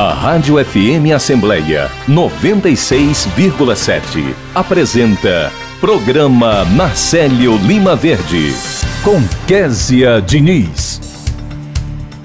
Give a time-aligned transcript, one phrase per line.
[0.00, 8.54] A Rádio FM Assembleia 96,7 apresenta Programa Marcelo Lima Verde
[9.04, 11.02] com Késia Diniz.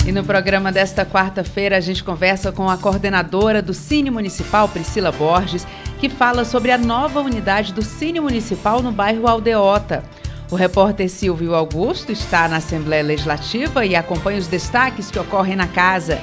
[0.06, 5.12] E no programa desta quarta-feira a gente conversa com a coordenadora do Cine Municipal, Priscila
[5.12, 5.68] Borges,
[6.00, 10.02] que fala sobre a nova unidade do Cine Municipal no bairro Aldeota.
[10.50, 15.68] O repórter Silvio Augusto está na Assembleia Legislativa e acompanha os destaques que ocorrem na
[15.68, 16.22] casa.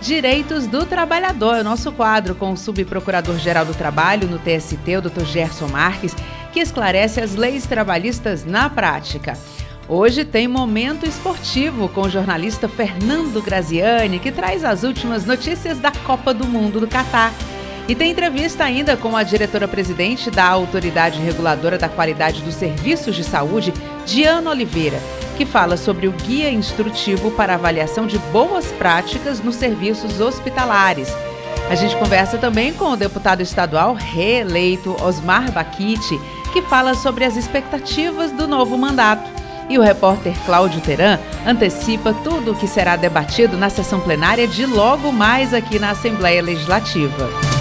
[0.00, 5.02] Direitos do Trabalhador é o nosso quadro com o subprocurador-geral do Trabalho no TST, o
[5.02, 5.24] Dr.
[5.24, 6.14] Gerson Marques,
[6.52, 9.36] que esclarece as leis trabalhistas na prática.
[9.88, 15.90] Hoje tem momento esportivo com o jornalista Fernando Graziani, que traz as últimas notícias da
[15.90, 17.32] Copa do Mundo do Catar.
[17.88, 23.24] E tem entrevista ainda com a diretora-presidente da Autoridade Reguladora da Qualidade dos Serviços de
[23.24, 23.72] Saúde,
[24.06, 25.00] Diana Oliveira,
[25.38, 31.08] que fala sobre o guia instrutivo para avaliação de boas práticas nos serviços hospitalares.
[31.70, 36.18] A gente conversa também com o deputado estadual reeleito Osmar Baquite,
[36.52, 39.30] que fala sobre as expectativas do novo mandato.
[39.68, 44.66] E o repórter Cláudio Teran antecipa tudo o que será debatido na sessão plenária de
[44.66, 47.57] logo mais aqui na Assembleia Legislativa.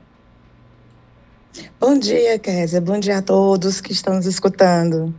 [1.79, 2.81] Bom dia, Kézia.
[2.81, 5.13] Bom dia a todos que estão nos escutando.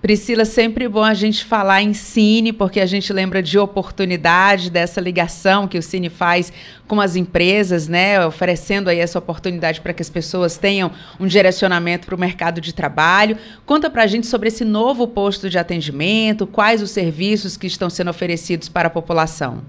[0.00, 4.98] Priscila, sempre bom a gente falar em Cine, porque a gente lembra de oportunidade, dessa
[4.98, 6.50] ligação que o Cine faz
[6.88, 12.06] com as empresas, né, oferecendo aí essa oportunidade para que as pessoas tenham um direcionamento
[12.06, 13.36] para o mercado de trabalho.
[13.66, 17.90] Conta para a gente sobre esse novo posto de atendimento, quais os serviços que estão
[17.90, 19.60] sendo oferecidos para a população.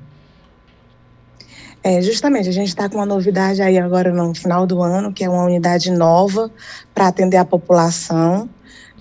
[1.83, 5.25] É, justamente, a gente está com uma novidade aí agora no final do ano, que
[5.25, 6.49] é uma unidade nova
[6.93, 8.47] para atender a população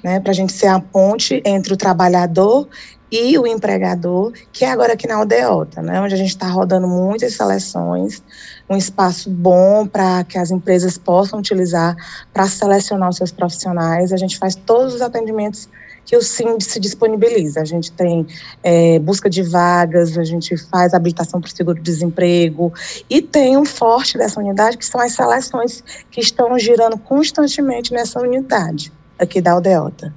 [0.02, 2.68] né, para a gente ser a ponte entre o trabalhador
[3.10, 6.86] e o empregador, que é agora aqui na Aldeota, né, onde a gente está rodando
[6.86, 8.22] muitas seleções,
[8.68, 11.96] um espaço bom para que as empresas possam utilizar
[12.32, 14.12] para selecionar os seus profissionais.
[14.12, 15.68] A gente faz todos os atendimentos
[16.04, 17.60] que o SIM se disponibiliza.
[17.60, 18.26] A gente tem
[18.62, 22.72] é, busca de vagas, a gente faz habilitação para o seguro-desemprego
[23.08, 28.20] e tem um forte dessa unidade que são as seleções que estão girando constantemente nessa
[28.20, 30.12] unidade aqui da Aldeota.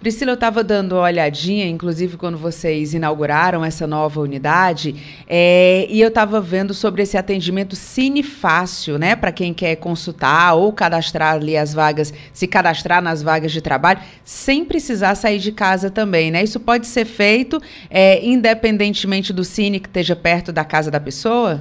[0.00, 4.96] Priscila, eu estava dando uma olhadinha, inclusive quando vocês inauguraram essa nova unidade,
[5.28, 9.14] é, e eu estava vendo sobre esse atendimento Cine Fácil, né?
[9.14, 14.00] Para quem quer consultar ou cadastrar ali as vagas, se cadastrar nas vagas de trabalho,
[14.24, 16.42] sem precisar sair de casa também, né?
[16.42, 21.60] Isso pode ser feito é, independentemente do Cine que esteja perto da casa da pessoa?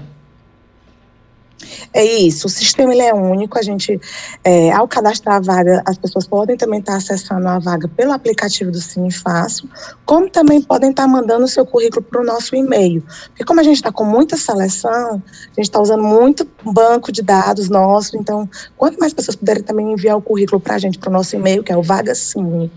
[1.94, 4.00] É isso, o sistema ele é único, a gente,
[4.44, 8.72] é, ao cadastrar a vaga, as pessoas podem também estar acessando a vaga pelo aplicativo
[8.72, 9.70] do Cine Fácil,
[10.06, 13.04] como também podem estar mandando o seu currículo para o nosso e-mail.
[13.28, 17.22] Porque como a gente está com muita seleção, a gente está usando muito banco de
[17.22, 21.10] dados nosso, então, quanto mais pessoas puderem também enviar o currículo para a gente, para
[21.10, 22.72] o nosso e-mail, que é o vagacine,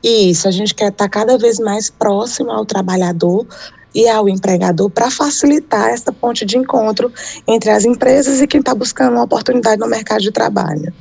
[0.03, 3.45] Isso, a gente quer estar tá cada vez mais próximo ao trabalhador
[3.93, 7.11] e ao empregador para facilitar essa ponte de encontro
[7.47, 10.93] entre as empresas e quem está buscando uma oportunidade no mercado de trabalho.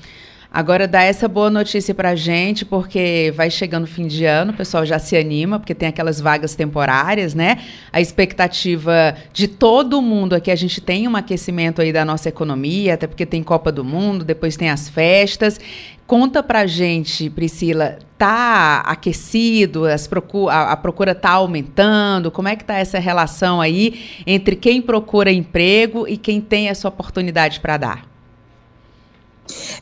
[0.50, 4.56] Agora dá essa boa notícia para gente, porque vai chegando o fim de ano, o
[4.56, 7.58] pessoal já se anima, porque tem aquelas vagas temporárias, né?
[7.92, 12.30] A expectativa de todo mundo é que a gente tenha um aquecimento aí da nossa
[12.30, 15.60] economia, até porque tem Copa do Mundo, depois tem as festas.
[16.06, 22.30] Conta pra gente, Priscila, tá aquecido, as procu a, a, procura tá aumentando?
[22.30, 26.88] Como é que tá essa relação aí entre quem procura emprego e quem tem essa
[26.88, 28.17] oportunidade para dar?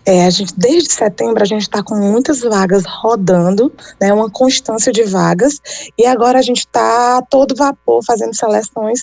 [0.05, 4.93] É, a gente, desde setembro, a gente está com muitas vagas rodando, né, uma constância
[4.93, 5.61] de vagas,
[5.99, 9.03] e agora a gente está todo vapor fazendo seleções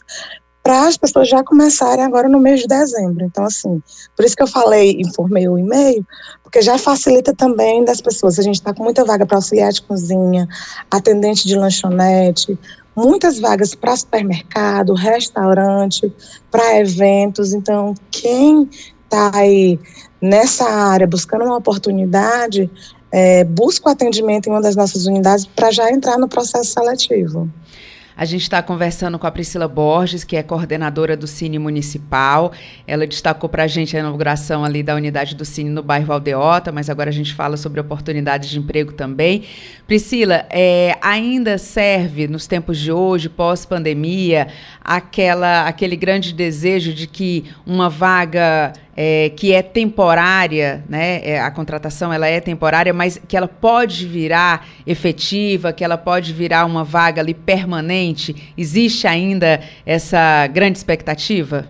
[0.63, 3.25] para as pessoas já começarem agora no mês de dezembro.
[3.25, 3.83] Então, assim,
[4.15, 6.07] por isso que eu falei, informei o e-mail,
[6.41, 8.39] porque já facilita também das pessoas.
[8.39, 10.47] A gente está com muita vaga para auxiliar de cozinha,
[10.89, 12.57] atendente de lanchonete,
[12.95, 16.13] muitas vagas para supermercado, restaurante,
[16.49, 17.53] para eventos.
[17.53, 18.69] Então, quem
[19.03, 19.77] está aí
[20.23, 22.71] nessa área, buscando uma oportunidade,
[23.11, 27.49] é, busca o atendimento em uma das nossas unidades para já entrar no processo seletivo.
[28.15, 32.53] A gente está conversando com a Priscila Borges, que é coordenadora do Cine Municipal.
[32.85, 36.71] Ela destacou para a gente a inauguração ali da unidade do Cine no bairro Aldeota,
[36.71, 39.43] mas agora a gente fala sobre oportunidades de emprego também.
[39.87, 44.47] Priscila, é, ainda serve nos tempos de hoje, pós-pandemia,
[44.79, 51.21] aquela aquele grande desejo de que uma vaga é, que é temporária, né?
[51.23, 56.33] É, a contratação ela é temporária, mas que ela pode virar efetiva, que ela pode
[56.33, 58.53] virar uma vaga ali permanente.
[58.57, 61.67] Existe ainda essa grande expectativa?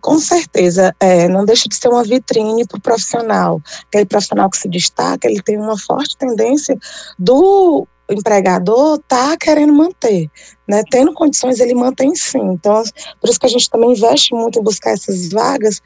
[0.00, 3.62] Com certeza, é, não deixa de ser uma vitrine para o profissional.
[3.86, 6.76] Aquele profissional que se destaca, ele tem uma forte tendência
[7.18, 10.30] do empregador tá querendo manter,
[10.68, 10.82] né?
[10.90, 12.52] Tendo condições, ele mantém sim.
[12.52, 12.82] Então,
[13.20, 15.80] por isso que a gente também investe muito em buscar essas vagas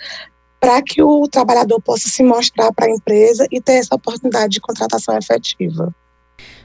[0.61, 4.61] para que o trabalhador possa se mostrar para a empresa e ter essa oportunidade de
[4.61, 5.94] contratação efetiva.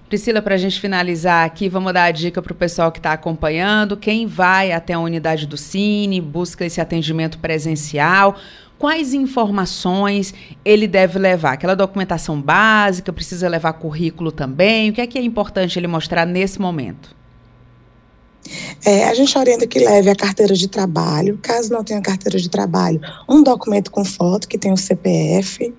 [0.07, 3.13] Priscila, para a gente finalizar aqui, vamos dar a dica para o pessoal que está
[3.13, 3.95] acompanhando.
[3.95, 8.35] Quem vai até a unidade do Cine, busca esse atendimento presencial,
[8.79, 10.33] quais informações
[10.63, 11.51] ele deve levar?
[11.51, 14.89] Aquela documentação básica, precisa levar currículo também?
[14.89, 17.15] O que é que é importante ele mostrar nesse momento?
[18.83, 22.49] É, a gente orienta que leve a carteira de trabalho, caso não tenha carteira de
[22.49, 25.71] trabalho, um documento com foto que tem o CPF,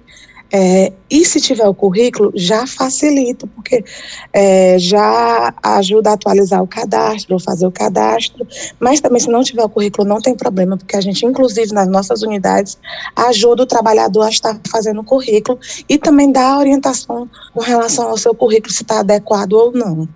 [0.52, 3.84] é, e se tiver o currículo, já facilita, porque
[4.32, 8.46] é, já ajuda a atualizar o cadastro, fazer o cadastro,
[8.78, 11.88] mas também se não tiver o currículo não tem problema, porque a gente, inclusive nas
[11.88, 12.78] nossas unidades,
[13.14, 15.58] ajuda o trabalhador a estar fazendo o currículo
[15.88, 20.08] e também dá orientação com relação ao seu currículo, se está adequado ou não.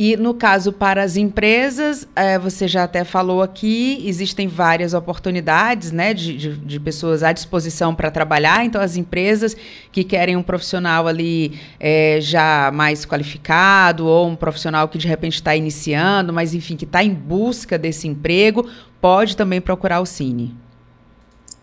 [0.00, 5.90] E no caso para as empresas, é, você já até falou aqui, existem várias oportunidades
[5.90, 8.64] né, de, de, de pessoas à disposição para trabalhar.
[8.64, 9.56] Então, as empresas
[9.90, 15.34] que querem um profissional ali é, já mais qualificado, ou um profissional que de repente
[15.34, 20.54] está iniciando, mas enfim, que está em busca desse emprego, pode também procurar o Cine.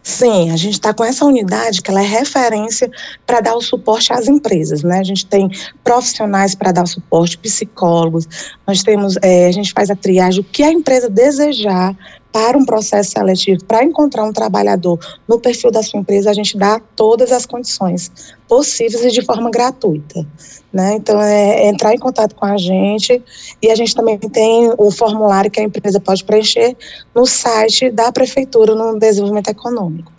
[0.06, 2.92] Sim, a gente está com essa unidade que ela é referência
[3.26, 5.00] para dar o suporte às empresas, né?
[5.00, 5.50] A gente tem
[5.84, 8.28] profissionais para dar o suporte, psicólogos,
[8.68, 11.98] nós temos, é, a gente faz a triagem, o que a empresa desejar
[12.36, 16.58] para um processo seletivo, para encontrar um trabalhador no perfil da sua empresa, a gente
[16.58, 18.12] dá todas as condições
[18.46, 20.28] possíveis e de forma gratuita.
[20.74, 20.96] Né?
[20.96, 23.24] Então, é, é entrar em contato com a gente
[23.62, 26.76] e a gente também tem o formulário que a empresa pode preencher
[27.16, 30.12] no site da Prefeitura no Desenvolvimento Econômico.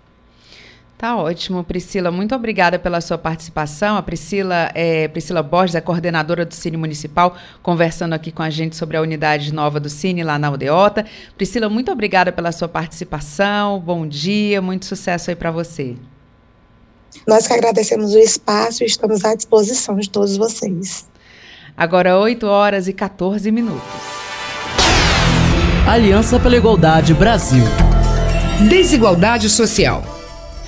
[0.99, 2.11] Tá ótimo, Priscila.
[2.11, 3.97] Muito obrigada pela sua participação.
[3.97, 8.77] A Priscila, é, Priscila Borges, é coordenadora do Cine Municipal, conversando aqui com a gente
[8.77, 11.05] sobre a unidade nova do Cine lá na Aldeota.
[11.37, 13.79] Priscila, muito obrigada pela sua participação.
[13.79, 15.97] Bom dia, muito sucesso aí para você.
[17.29, 21.07] Nós que agradecemos o espaço e estamos à disposição de todos vocês.
[21.77, 23.83] Agora 8 horas e 14 minutos.
[25.87, 27.65] Aliança pela Igualdade Brasil.
[28.67, 30.16] Desigualdade social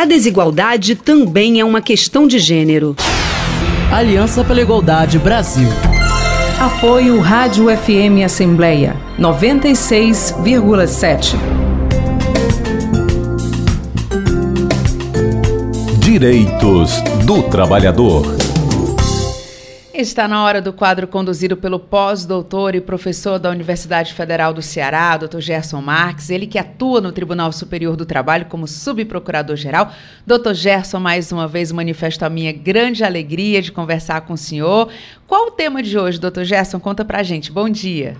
[0.00, 2.96] A desigualdade também é uma questão de gênero.
[3.92, 5.68] Aliança pela Igualdade Brasil.
[6.58, 11.36] Apoio Rádio FM Assembleia 96,7.
[15.98, 18.49] Direitos do Trabalhador.
[20.00, 25.14] Está na hora do quadro conduzido pelo pós-doutor e professor da Universidade Federal do Ceará,
[25.18, 25.40] Dr.
[25.40, 29.92] Gerson Marques, ele que atua no Tribunal Superior do Trabalho como subprocurador-geral.
[30.26, 30.54] Dr.
[30.54, 34.88] Gerson, mais uma vez manifesto a minha grande alegria de conversar com o senhor.
[35.26, 36.44] Qual o tema de hoje, Dr.
[36.44, 36.80] Gerson?
[36.80, 37.52] Conta pra gente.
[37.52, 38.16] Bom dia.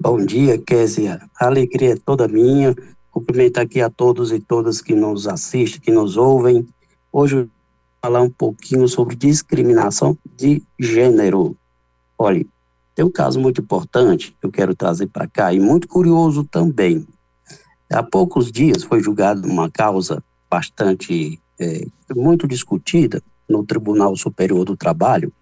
[0.00, 1.20] Bom dia, Késia.
[1.40, 2.72] A alegria é toda minha.
[3.10, 6.64] Cumprimento aqui a todos e todas que nos assistem, que nos ouvem.
[7.12, 7.48] Hoje
[8.00, 11.56] falar um pouquinho sobre discriminação de gênero.
[12.18, 12.44] Olha,
[12.94, 17.06] tem um caso muito importante que eu quero trazer para cá e muito curioso também.
[17.90, 24.76] Há poucos dias foi julgada uma causa bastante, é, muito discutida no Tribunal Superior do
[24.76, 25.32] Trabalho,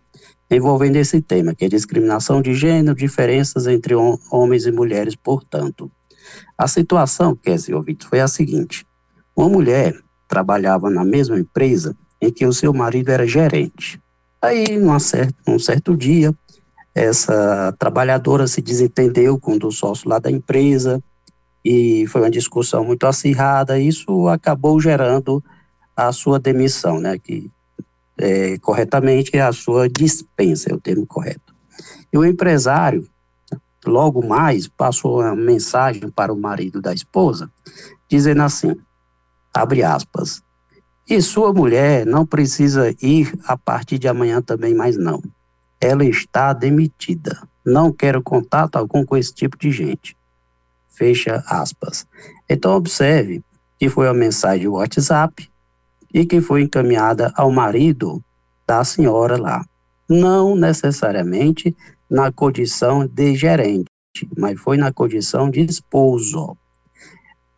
[0.50, 5.90] envolvendo esse tema, que é discriminação de gênero, diferenças entre homens e mulheres, portanto.
[6.56, 8.86] A situação, dizer, ouvinte, foi a seguinte:
[9.34, 9.98] uma mulher
[10.28, 14.00] trabalhava na mesma empresa em que o seu marido era gerente.
[14.44, 14.98] Aí, num
[15.58, 16.34] certo, dia,
[16.94, 21.02] essa trabalhadora se desentendeu com o sócio lá da empresa
[21.64, 23.78] e foi uma discussão muito acirrada.
[23.78, 25.42] Isso acabou gerando
[25.96, 27.18] a sua demissão, né?
[27.18, 27.50] Que
[28.18, 31.54] é, corretamente é a sua dispensa, é o termo correto.
[32.12, 33.08] E o empresário,
[33.86, 37.50] logo mais, passou uma mensagem para o marido da esposa,
[38.10, 38.76] dizendo assim:
[39.54, 40.42] abre aspas,
[41.08, 45.22] e sua mulher não precisa ir a partir de amanhã também mais não.
[45.80, 47.46] Ela está demitida.
[47.64, 50.16] Não quero contato algum com esse tipo de gente.
[50.88, 52.06] Fecha aspas.
[52.48, 53.42] Então observe
[53.78, 55.50] que foi a mensagem WhatsApp
[56.12, 58.22] e que foi encaminhada ao marido
[58.66, 59.64] da senhora lá.
[60.08, 61.76] Não necessariamente
[62.08, 63.90] na condição de gerente,
[64.36, 66.56] mas foi na condição de esposo.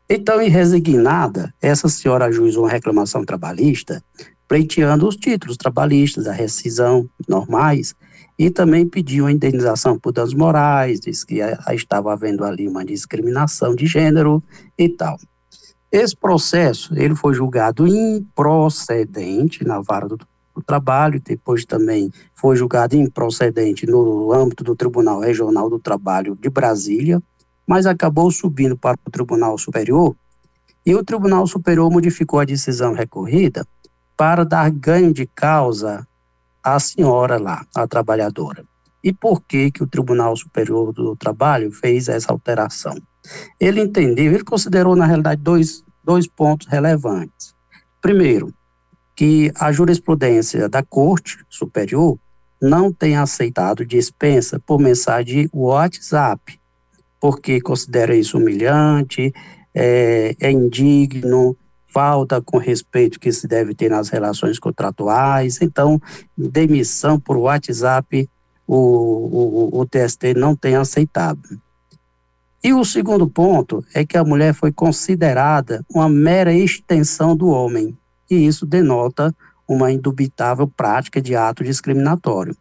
[0.09, 4.03] Então, em resignada, essa senhora ajuizou uma reclamação trabalhista,
[4.47, 7.93] pleiteando os títulos trabalhistas, a rescisão normais,
[8.39, 11.41] e também pediu a indenização por danos morais, disse que
[11.73, 14.43] estava havendo ali uma discriminação de gênero
[14.79, 15.19] e tal.
[15.91, 20.19] Esse processo, ele foi julgado improcedente na vara do,
[20.55, 26.51] do trabalho, depois também foi julgado improcedente no âmbito do Tribunal Regional do Trabalho de
[26.51, 27.21] Brasília,
[27.67, 30.15] mas acabou subindo para o Tribunal Superior
[30.85, 33.67] e o Tribunal Superior modificou a decisão recorrida
[34.17, 36.07] para dar ganho de causa
[36.63, 38.65] à senhora lá, a trabalhadora.
[39.03, 42.97] E por que que o Tribunal Superior do Trabalho fez essa alteração?
[43.59, 47.55] Ele entendeu, ele considerou na realidade dois, dois pontos relevantes.
[48.01, 48.55] Primeiro,
[49.15, 52.19] que a jurisprudência da Corte Superior
[52.61, 56.61] não tem aceitado dispensa por mensagem WhatsApp,
[57.27, 59.35] porque considera isso humilhante,
[59.75, 61.57] é, é indigno,
[61.89, 65.61] falta com respeito que se deve ter nas relações contratuais.
[65.61, 66.01] Então,
[66.39, 68.31] demissão por WhatsApp,
[68.65, 71.61] o, o, o TST não tem aceitado.
[72.63, 77.99] E o segundo ponto é que a mulher foi considerada uma mera extensão do homem,
[78.31, 79.35] e isso denota
[79.67, 82.57] uma indubitável prática de ato discriminatório.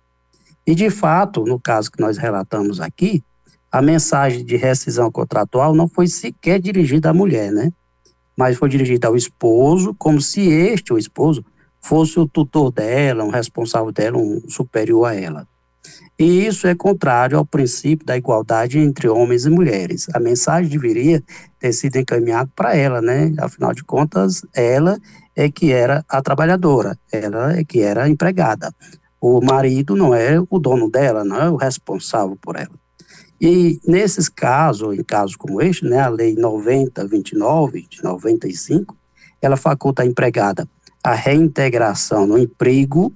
[0.65, 3.23] E, de fato, no caso que nós relatamos aqui,
[3.71, 7.71] a mensagem de rescisão contratual não foi sequer dirigida à mulher, né?
[8.37, 11.43] Mas foi dirigida ao esposo, como se este, o esposo,
[11.79, 15.47] fosse o tutor dela, um responsável dela, um superior a ela.
[16.17, 20.07] E isso é contrário ao princípio da igualdade entre homens e mulheres.
[20.13, 21.21] A mensagem deveria
[21.59, 23.33] ter sido encaminhada para ela, né?
[23.37, 24.97] Afinal de contas, ela
[25.35, 28.73] é que era a trabalhadora, ela é que era a empregada.
[29.19, 32.84] O marido não é o dono dela, não é o responsável por ela.
[33.39, 38.95] E nesses casos, em casos como este, né, a Lei 9029 de 95,
[39.41, 40.67] ela faculta a empregada
[41.05, 43.13] a reintegração no emprego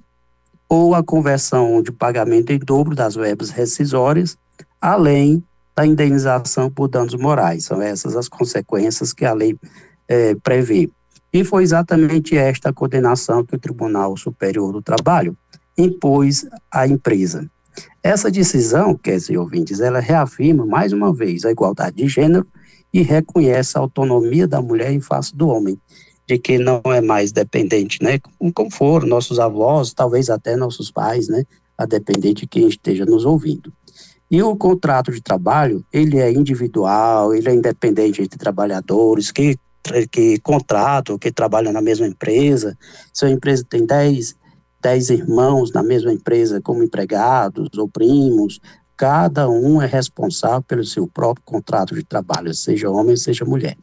[0.68, 4.38] ou a conversão de pagamento em dobro das verbas rescisórias,
[4.80, 5.42] além
[5.74, 7.64] da indenização por danos morais.
[7.64, 9.58] São essas as consequências que a lei
[10.06, 10.88] é, prevê.
[11.32, 15.36] E foi exatamente esta condenação que o Tribunal Superior do Trabalho
[15.76, 17.50] impôs à empresa.
[18.02, 22.46] Essa decisão, quer dizer, ouvintes, ela reafirma mais uma vez a igualdade de gênero
[22.92, 25.78] e reconhece a autonomia da mulher em face do homem,
[26.26, 28.18] de que não é mais dependente, né?
[28.54, 31.44] Como foram nossos avós, talvez até nossos pais, né?
[31.76, 33.72] A depender de quem esteja nos ouvindo.
[34.30, 39.56] E o contrato de trabalho, ele é individual, ele é independente entre trabalhadores que,
[40.10, 42.78] que contratam, que trabalham na mesma empresa.
[43.12, 44.36] Se a empresa tem 10
[44.80, 48.60] dez irmãos na mesma empresa como empregados ou primos,
[48.96, 53.76] cada um é responsável pelo seu próprio contrato de trabalho, seja homem, seja mulher.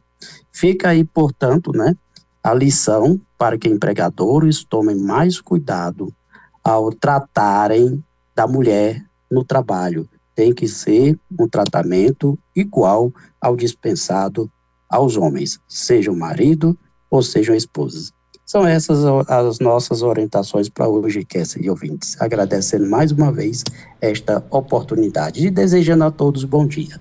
[0.52, 1.96] Fica aí, portanto, né,
[2.42, 6.12] a lição para que empregadores tomem mais cuidado
[6.62, 8.02] ao tratarem
[8.34, 10.08] da mulher no trabalho.
[10.34, 14.50] Tem que ser um tratamento igual ao dispensado
[14.88, 16.78] aos homens, seja o marido
[17.10, 18.12] ou sejam esposas.
[18.48, 22.16] São essas as nossas orientações para hoje, Kessa e ouvintes.
[22.18, 23.62] Agradecendo mais uma vez
[24.00, 26.98] esta oportunidade e desejando a todos bom dia.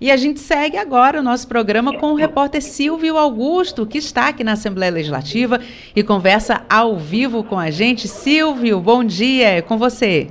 [0.00, 4.28] E a gente segue agora o nosso programa com o repórter Silvio Augusto, que está
[4.28, 5.60] aqui na Assembleia Legislativa
[5.94, 8.08] e conversa ao vivo com a gente.
[8.08, 10.28] Silvio, bom dia, é com você.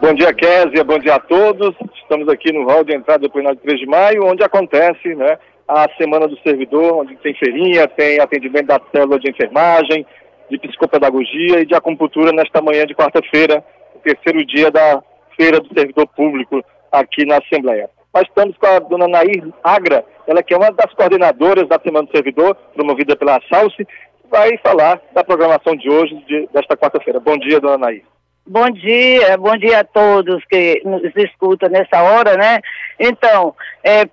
[0.00, 1.74] Bom dia, Késia, bom dia a todos.
[2.00, 5.36] Estamos aqui no hall de entrada do plenário de 3 de maio, onde acontece né,
[5.68, 10.06] a Semana do Servidor, onde tem feirinha, tem atendimento da célula de enfermagem,
[10.50, 13.62] de psicopedagogia e de acupuntura nesta manhã de quarta-feira,
[13.94, 15.02] o terceiro dia da
[15.36, 17.90] Feira do Servidor Público aqui na Assembleia.
[18.14, 22.06] Nós estamos com a dona Nair Agra, ela que é uma das coordenadoras da Semana
[22.06, 23.86] do Servidor, promovida pela Salsi,
[24.30, 27.20] vai falar da programação de hoje, de, desta quarta-feira.
[27.20, 28.02] Bom dia, dona Nair.
[28.46, 32.60] Bom dia, bom dia a todos que nos escutam nessa hora, né?
[32.98, 34.06] Então, é,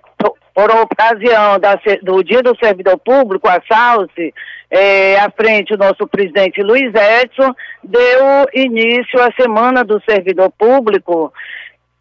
[0.56, 4.32] por, ocasião da, do Dia do Servidor Público, a Salsi,
[4.70, 11.30] é, à frente o nosso presidente Luiz Edson, deu início à Semana do Servidor Público,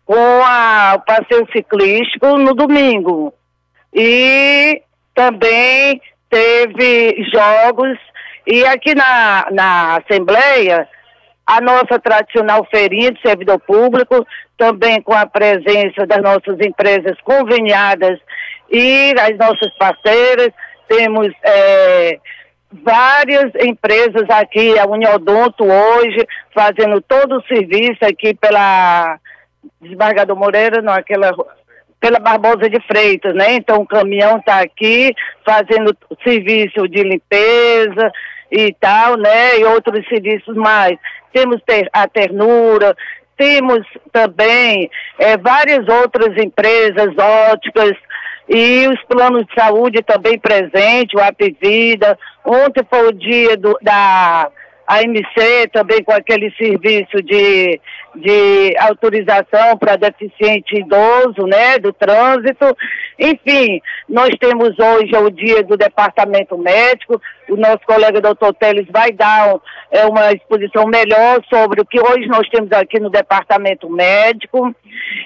[0.05, 3.33] com a, o passeio ciclístico no domingo.
[3.93, 4.81] E
[5.13, 7.98] também teve jogos.
[8.48, 10.87] E aqui na, na Assembleia,
[11.46, 14.25] a nossa tradicional feirinha de servidor público,
[14.57, 18.20] também com a presença das nossas empresas conveniadas
[18.72, 20.50] e as nossas parceiras.
[20.87, 22.20] Temos é,
[22.72, 29.20] várias empresas aqui, a Uniodonto hoje, fazendo todo o serviço aqui pela
[29.81, 31.31] desembargador Moreira, não, aquela
[32.00, 33.53] pela Barbosa de Freitas, né?
[33.53, 35.11] Então o caminhão está aqui
[35.44, 38.11] fazendo serviço de limpeza
[38.51, 39.57] e tal, né?
[39.57, 41.00] E outros serviços mais.
[41.33, 41.59] Temos
[41.91, 42.96] a ternura,
[43.37, 47.93] temos também é, várias outras empresas óticas
[48.48, 52.17] e os planos de saúde também presentes, o Apivida.
[52.45, 54.50] Ontem foi o dia do, da
[54.87, 57.79] a MC também com aquele serviço de,
[58.15, 62.75] de autorização para deficiente idoso, né, do trânsito.
[63.17, 67.19] Enfim, nós temos hoje o dia do departamento médico,
[67.50, 69.55] o nosso colega doutor Teles vai dar
[69.91, 74.75] é, uma exposição melhor sobre o que hoje nós temos aqui no departamento médico.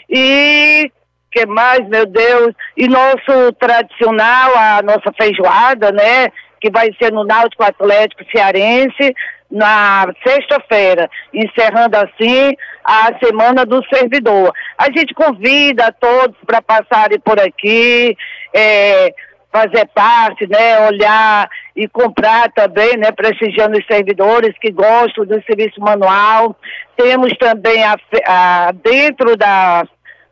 [0.09, 0.91] E
[1.31, 2.55] que mais, meu Deus?
[2.75, 6.29] E nosso tradicional, a nossa feijoada, né?
[6.59, 9.13] Que vai ser no Náutico Atlético Cearense,
[9.49, 14.53] na sexta-feira, encerrando assim a Semana do Servidor.
[14.77, 18.15] A gente convida todos para passarem por aqui,
[18.53, 19.13] é,
[19.51, 25.81] fazer parte, né, olhar e comprar também, né, prestigiando os servidores que gostam do serviço
[25.81, 26.55] manual.
[26.95, 27.95] Temos também a,
[28.27, 29.83] a, dentro da,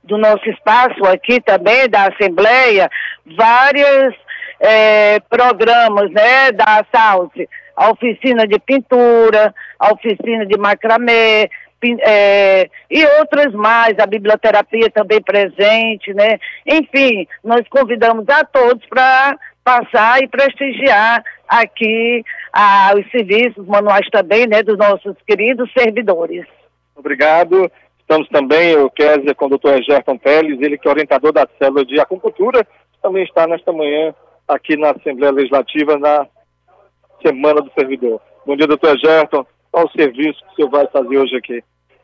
[0.04, 2.90] do nosso espaço aqui também, da Assembleia,
[3.36, 4.14] vários
[4.60, 11.48] é, programas, né, da SAUSE a oficina de pintura, a oficina de macramê,
[12.02, 16.40] é, e outras mais, a biblioterapia também presente, né?
[16.66, 24.48] Enfim, nós convidamos a todos para passar e prestigiar aqui ah, os serviços manuais também,
[24.48, 26.48] né, dos nossos queridos servidores.
[26.96, 27.72] Obrigado.
[28.00, 31.86] Estamos também, o Kézia, com o doutor Gerton Teles, ele que é orientador da célula
[31.86, 32.66] de acupuntura,
[33.04, 34.16] também está nesta manhã
[34.48, 36.26] aqui na Assembleia Legislativa, na
[37.22, 38.22] Semana do Servidor.
[38.46, 39.46] Bom dia, doutor Gerton.
[39.72, 41.64] Qual o serviço que o senhor vai fazer hoje aqui?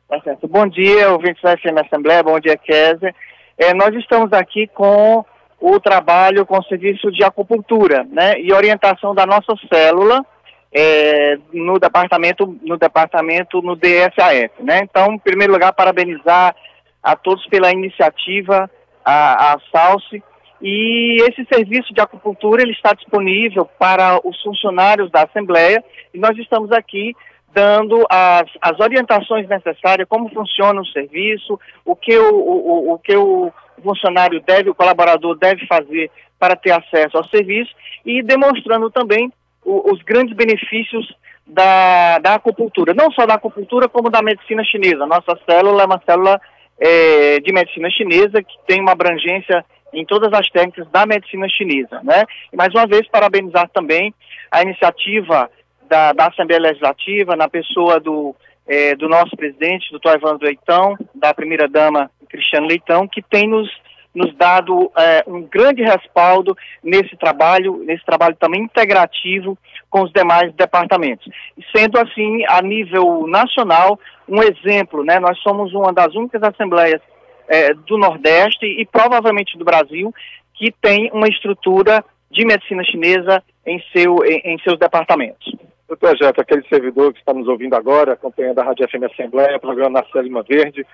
[0.10, 0.48] Tá certo.
[0.48, 3.16] Bom dia, ouvintes da FM Assembleia, bom dia, Kézia.
[3.58, 5.26] É, nós estamos aqui com
[5.60, 10.26] o trabalho com o serviço de acupuntura, né, e orientação da nossa célula
[10.74, 14.82] é, no departamento, no departamento, no DSAF, né.
[14.84, 16.54] Então, em primeiro lugar, parabenizar
[17.02, 18.70] a todos pela iniciativa,
[19.06, 20.22] a, a Salsi,
[20.66, 25.84] e esse serviço de acupuntura ele está disponível para os funcionários da Assembleia.
[26.14, 27.14] E nós estamos aqui
[27.54, 33.14] dando as, as orientações necessárias, como funciona o serviço, o que o, o, o que
[33.14, 33.52] o
[33.84, 37.76] funcionário deve, o colaborador deve fazer para ter acesso ao serviço.
[38.06, 39.34] E demonstrando também
[39.66, 41.14] o, os grandes benefícios
[41.46, 45.06] da, da acupuntura, não só da acupuntura, como da medicina chinesa.
[45.06, 46.40] Nossa célula é uma célula
[46.80, 52.02] é, de medicina chinesa que tem uma abrangência em todas as técnicas da medicina chinesa,
[52.04, 52.24] né?
[52.52, 54.14] E mais uma vez parabenizar também
[54.52, 55.50] a iniciativa
[55.90, 61.34] da, da Assembleia Legislativa na pessoa do é, do nosso presidente, doutor Evandro Leitão, da
[61.34, 63.70] primeira dama Cristiano Leitão, que tem nos
[64.14, 69.58] nos dado é, um grande respaldo nesse trabalho, nesse trabalho também integrativo
[69.90, 71.28] com os demais departamentos.
[71.58, 75.20] E sendo assim, a nível nacional, um exemplo, né?
[75.20, 77.02] Nós somos uma das únicas assembleias
[77.48, 80.14] é, do Nordeste e provavelmente do Brasil
[80.54, 85.52] que tem uma estrutura de medicina chinesa em, seu, em, em seus departamentos.
[85.88, 90.04] Doutor Jeff, aquele servidor que está nos ouvindo agora, acompanhando a Rádio FM Assembleia, programa
[90.14, 90.86] na Lima Verde,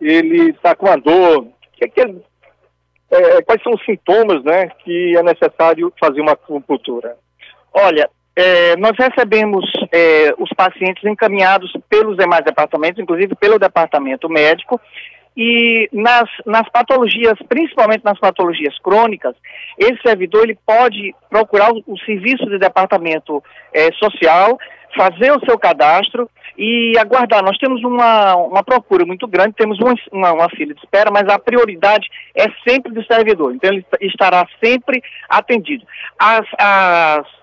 [0.00, 1.48] ele está com a dor.
[1.72, 2.00] Que, que,
[3.10, 7.16] é, quais são os sintomas né, que é necessário fazer uma acupuntura?
[7.72, 14.80] Olha, é, nós recebemos é, os pacientes encaminhados pelos demais departamentos, inclusive pelo departamento médico,
[15.40, 19.36] e nas, nas patologias, principalmente nas patologias crônicas,
[19.78, 23.40] esse servidor ele pode procurar o, o serviço de departamento
[23.72, 24.58] é, social,
[24.96, 27.44] fazer o seu cadastro e aguardar.
[27.44, 31.28] Nós temos uma, uma procura muito grande, temos uma, uma, uma fila de espera, mas
[31.28, 35.86] a prioridade é sempre do servidor, então ele estará sempre atendido.
[36.18, 37.37] As, as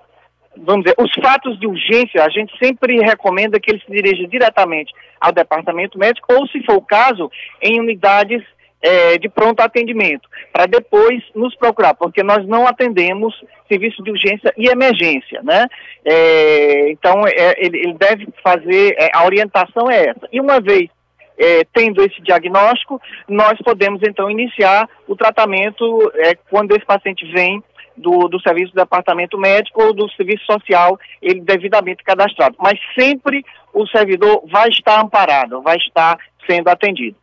[0.58, 4.94] vamos dizer, os fatos de urgência, a gente sempre recomenda que ele se dirija diretamente
[5.20, 8.44] ao departamento médico ou, se for o caso, em unidades
[8.82, 13.34] é, de pronto atendimento, para depois nos procurar, porque nós não atendemos
[13.68, 15.66] serviço de urgência e emergência, né?
[16.06, 20.28] É, então, é, ele, ele, deve fazer, é, a orientação é essa.
[20.32, 20.90] E uma vez
[21.38, 27.64] é, tendo esse diagnóstico, nós podemos então iniciar o tratamento é, quando esse paciente vem
[27.98, 32.56] do, do serviço do departamento médico ou do serviço social, ele devidamente cadastrado.
[32.60, 36.18] Mas sempre o servidor vai estar amparado, vai estar
[36.50, 37.18] sendo atendido.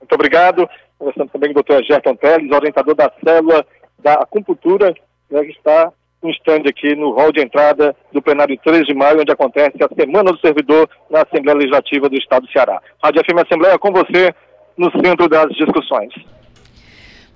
[0.00, 0.68] Muito obrigado.
[0.98, 3.66] Conversando também com o doutor Gerton Teles, orientador da célula
[3.98, 4.94] da acupuntura,
[5.30, 9.20] né, que está um stand aqui no hall de entrada do plenário 3 de maio,
[9.20, 12.80] onde acontece a Semana do Servidor na Assembleia Legislativa do Estado do Ceará.
[13.02, 14.34] Rádio FM Assembleia com você
[14.76, 16.12] no centro das discussões.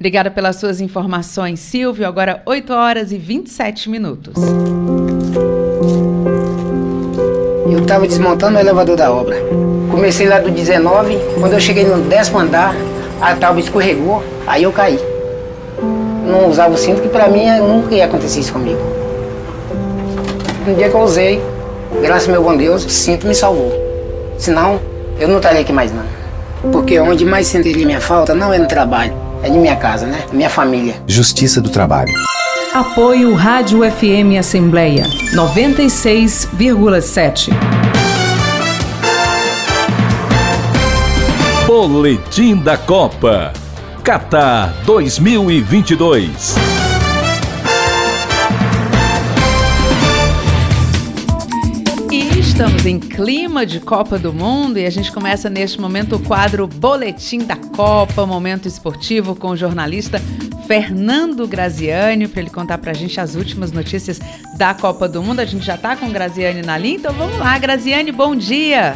[0.01, 2.07] Obrigada pelas suas informações, Silvio.
[2.07, 4.33] Agora 8 horas e 27 minutos.
[7.71, 9.37] Eu estava desmontando o elevador da obra.
[9.91, 12.75] Comecei lá do 19, quando eu cheguei no décimo andar,
[13.21, 14.99] a tábua escorregou, aí eu caí.
[16.27, 18.81] Não usava o cinto, que para mim nunca ia acontecer isso comigo.
[20.67, 21.43] No dia que eu usei,
[22.01, 23.71] graças ao meu bom Deus, o cinto me salvou.
[24.39, 24.81] Senão,
[25.19, 26.05] eu não estaria aqui mais não.
[26.73, 30.25] Porque onde mais sentiria minha falta não é no trabalho, é de minha casa, né?
[30.33, 31.03] Minha família.
[31.07, 32.13] Justiça do Trabalho.
[32.73, 37.51] Apoio Rádio FM Assembleia 96,7.
[41.67, 43.53] Boletim da Copa.
[44.05, 46.80] Qatar 2022.
[52.61, 56.67] Estamos em clima de Copa do Mundo e a gente começa neste momento o quadro
[56.67, 60.21] Boletim da Copa, momento esportivo com o jornalista
[60.67, 64.21] Fernando Graziani, para ele contar para a gente as últimas notícias
[64.59, 65.41] da Copa do Mundo.
[65.41, 67.57] A gente já está com o Graziani na linha, então vamos lá.
[67.57, 68.95] Graziani, bom dia.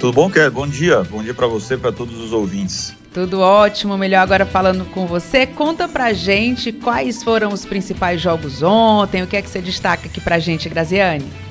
[0.00, 0.48] Tudo bom, Kelly?
[0.48, 1.02] Bom dia.
[1.10, 2.94] Bom dia para você e para todos os ouvintes.
[3.12, 5.44] Tudo ótimo, melhor agora falando com você.
[5.44, 10.06] Conta pra gente quais foram os principais jogos ontem, o que é que você destaca
[10.06, 11.49] aqui pra gente, Graziani?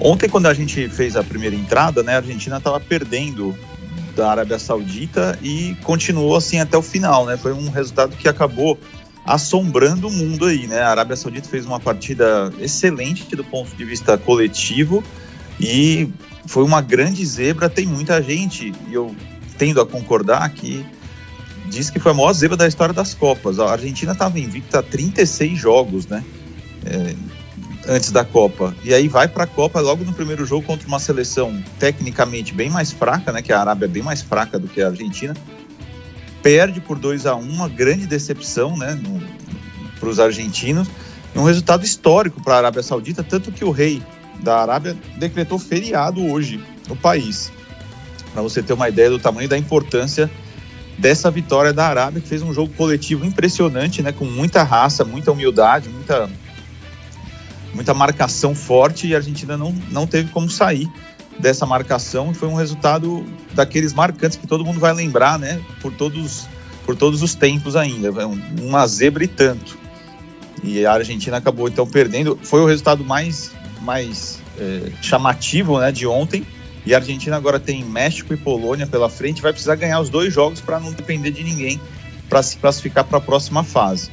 [0.00, 3.56] Ontem, quando a gente fez a primeira entrada, né, a Argentina estava perdendo
[4.14, 7.36] da Arábia Saudita e continuou assim até o final, né?
[7.36, 8.78] Foi um resultado que acabou
[9.24, 10.80] assombrando o mundo aí, né?
[10.80, 15.02] A Arábia Saudita fez uma partida excelente do ponto de vista coletivo
[15.58, 16.08] e
[16.46, 17.68] foi uma grande zebra.
[17.68, 19.14] Tem muita gente, e eu
[19.58, 20.84] tendo a concordar, que
[21.68, 23.58] diz que foi a maior zebra da história das Copas.
[23.58, 26.22] A Argentina estava invicta a 36 jogos, né?
[26.84, 27.14] É,
[27.88, 28.74] antes da Copa.
[28.84, 32.70] E aí vai para a Copa logo no primeiro jogo contra uma seleção tecnicamente bem
[32.70, 33.42] mais fraca, né?
[33.42, 35.34] Que a Arábia é bem mais fraca do que a Argentina.
[36.42, 39.00] Perde por 2 a 1 uma grande decepção, né?
[39.98, 40.88] Para os argentinos.
[41.34, 44.02] Um resultado histórico para a Arábia Saudita, tanto que o rei
[44.40, 47.52] da Arábia decretou feriado hoje no país.
[48.32, 50.30] Para você ter uma ideia do tamanho da importância
[50.96, 54.12] dessa vitória da Arábia, que fez um jogo coletivo impressionante, né?
[54.12, 56.28] Com muita raça, muita humildade, muita
[57.74, 60.88] muita marcação forte e a Argentina não, não teve como sair
[61.38, 65.60] dessa marcação e foi um resultado daqueles marcantes que todo mundo vai lembrar, né?
[65.80, 66.46] Por todos,
[66.86, 68.10] por todos os tempos ainda.
[68.60, 69.76] Uma zebra e tanto.
[70.62, 72.38] E a Argentina acabou então perdendo.
[72.42, 76.46] Foi o resultado mais, mais é, chamativo né, de ontem.
[76.86, 79.42] E a Argentina agora tem México e Polônia pela frente.
[79.42, 81.80] Vai precisar ganhar os dois jogos para não depender de ninguém
[82.28, 84.10] para se classificar para a próxima fase.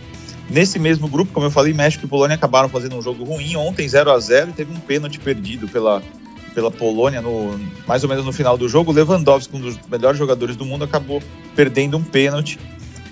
[0.51, 3.87] Nesse mesmo grupo, como eu falei, México e Polônia acabaram fazendo um jogo ruim ontem,
[3.87, 6.03] 0 a 0 e teve um pênalti perdido pela,
[6.53, 8.91] pela Polônia no, mais ou menos no final do jogo.
[8.91, 11.23] Lewandowski, um dos melhores jogadores do mundo, acabou
[11.55, 12.59] perdendo um pênalti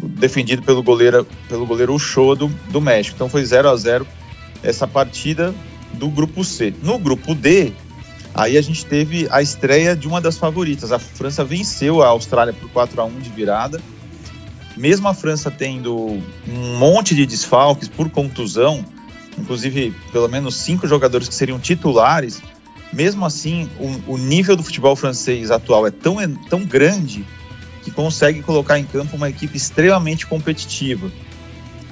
[0.01, 3.15] defendido pelo goleiro, pelo goleiro Uchoa do, do México.
[3.15, 4.05] Então foi 0 a 0
[4.61, 5.55] essa partida
[5.93, 6.73] do grupo C.
[6.83, 7.71] No grupo D,
[8.35, 10.91] aí a gente teve a estreia de uma das favoritas.
[10.91, 13.81] A França venceu a Austrália por 4 a 1 de virada
[14.79, 15.93] mesmo a França tendo
[16.47, 18.83] um monte de desfalques por contusão,
[19.37, 22.41] inclusive pelo menos cinco jogadores que seriam titulares,
[22.93, 26.15] mesmo assim o, o nível do futebol francês atual é tão,
[26.49, 27.25] tão grande
[27.83, 31.11] que consegue colocar em campo uma equipe extremamente competitiva.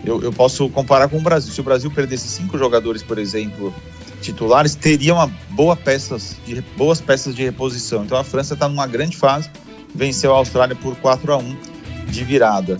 [0.05, 1.51] Eu, eu, posso comparar com o Brasil.
[1.51, 3.73] Se o Brasil perdesse cinco jogadores, por exemplo,
[4.21, 8.05] titulares, teria uma boa peças de, boas peças de reposição.
[8.05, 9.49] Então a França está numa grande fase,
[9.93, 11.76] venceu a Austrália por 4 a 1
[12.09, 12.79] de virada.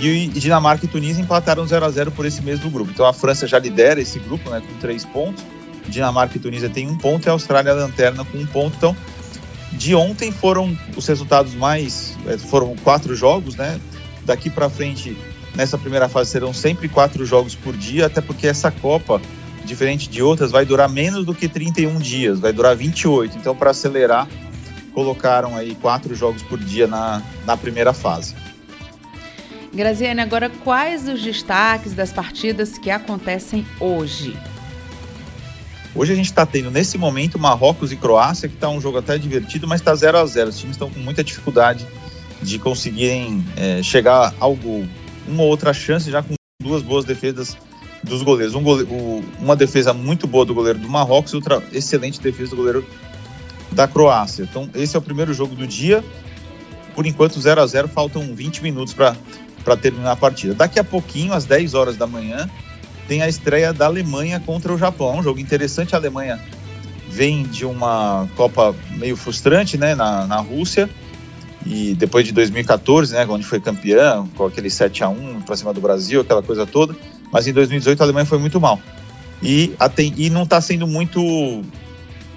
[0.00, 2.90] E Dinamarca e Tunísia empataram 0 a 0 por esse mesmo grupo.
[2.90, 5.44] Então a França já lidera esse grupo, né, com três pontos.
[5.88, 8.76] Dinamarca e Tunísia têm um ponto e a Austrália lanterna com um ponto.
[8.76, 8.96] Então,
[9.72, 13.80] de ontem foram os resultados mais, é, foram quatro jogos, né?
[14.24, 15.16] Daqui para frente,
[15.54, 19.20] nessa primeira fase serão sempre quatro jogos por dia, até porque essa Copa,
[19.64, 23.38] diferente de outras, vai durar menos do que 31 dias, vai durar 28.
[23.38, 24.28] Então, para acelerar,
[24.92, 28.34] colocaram aí quatro jogos por dia na, na primeira fase.
[29.72, 34.36] Graziane, agora quais os destaques das partidas que acontecem hoje?
[35.94, 39.18] Hoje a gente está tendo, nesse momento, Marrocos e Croácia, que está um jogo até
[39.18, 41.86] divertido, mas está 0 a 0 Os times estão com muita dificuldade
[42.42, 44.86] de conseguirem é, chegar ao gol.
[45.26, 47.56] Uma ou outra chance já com duas boas defesas
[48.02, 48.54] dos goleiros.
[48.54, 48.86] Um gole...
[49.38, 52.86] uma defesa muito boa do goleiro do Marrocos e outra excelente defesa do goleiro
[53.72, 54.44] da Croácia.
[54.44, 56.02] Então, esse é o primeiro jogo do dia.
[56.94, 59.16] Por enquanto, 0 a 0 faltam 20 minutos para
[59.68, 60.54] para terminar a partida.
[60.54, 62.48] Daqui a pouquinho, às 10 horas da manhã,
[63.06, 65.18] tem a estreia da Alemanha contra o Japão.
[65.18, 65.94] Um jogo interessante.
[65.94, 66.40] A Alemanha
[67.06, 70.88] vem de uma Copa meio frustrante né, na, na Rússia.
[71.66, 75.74] E depois de 2014, né, onde foi campeã, com aquele 7 a 1 para cima
[75.74, 76.96] do Brasil, aquela coisa toda.
[77.30, 78.80] Mas em 2018 a Alemanha foi muito mal.
[79.42, 79.74] E,
[80.16, 81.62] e não está sendo muito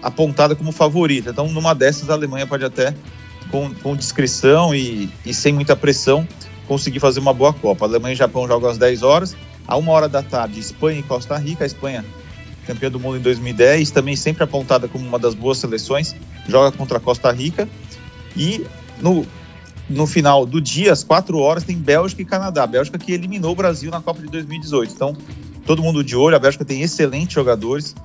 [0.04, 1.30] apontada como favorita.
[1.30, 2.94] Então, numa dessas, a Alemanha pode até,
[3.50, 6.28] com, com discrição e, e sem muita pressão,
[6.68, 7.86] conseguir fazer uma boa Copa.
[7.86, 9.36] Alemanha e Japão jogam às 10 horas.
[9.68, 11.64] A uma hora da tarde, Espanha e Costa Rica.
[11.64, 12.06] A Espanha,
[12.66, 16.16] campeã do mundo em 2010, também sempre apontada como uma das boas seleções,
[16.48, 17.68] joga contra a Costa Rica.
[18.36, 18.66] E
[19.02, 19.26] no,
[19.90, 22.64] no final do dia, às 4 horas, tem Bélgica e Canadá.
[22.64, 24.94] A Bélgica que eliminou o Brasil na Copa de 2018.
[24.94, 25.16] Então,
[25.66, 26.36] todo mundo de olho.
[26.36, 27.96] A Bélgica tem excelentes jogadores.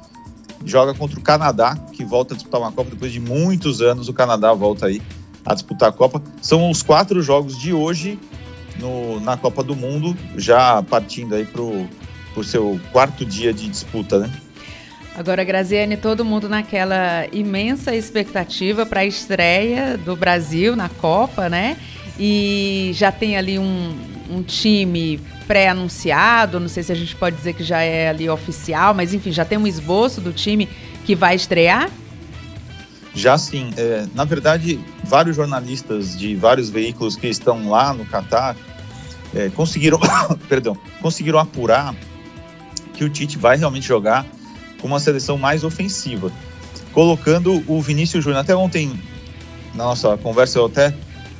[0.64, 4.08] Joga contra o Canadá, que volta a disputar uma Copa depois de muitos anos.
[4.08, 5.00] O Canadá volta aí
[5.44, 6.20] a disputar a Copa.
[6.42, 8.18] São os quatro jogos de hoje
[8.78, 14.18] no, na Copa do Mundo, já partindo aí para o seu quarto dia de disputa,
[14.18, 14.30] né?
[15.16, 21.78] Agora, Graziane, todo mundo naquela imensa expectativa para a estreia do Brasil na Copa, né?
[22.18, 23.96] E já tem ali um,
[24.30, 28.92] um time pré-anunciado, não sei se a gente pode dizer que já é ali oficial,
[28.92, 30.68] mas enfim, já tem um esboço do time
[31.04, 31.90] que vai estrear?
[33.16, 33.70] Já sim.
[33.79, 38.55] É, na verdade, vários jornalistas de vários veículos que estão lá no Catar
[39.35, 39.98] é, conseguiram,
[40.50, 41.94] perdão, conseguiram apurar
[42.92, 44.26] que o Tite vai realmente jogar
[44.81, 46.31] com uma seleção mais ofensiva,
[46.92, 48.40] colocando o Vinícius Júnior.
[48.40, 48.92] Até ontem,
[49.74, 50.94] na nossa conversa, eu até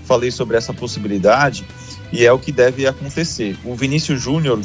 [0.07, 1.63] falei sobre essa possibilidade
[2.11, 3.55] e é o que deve acontecer.
[3.63, 4.63] O Vinícius Júnior,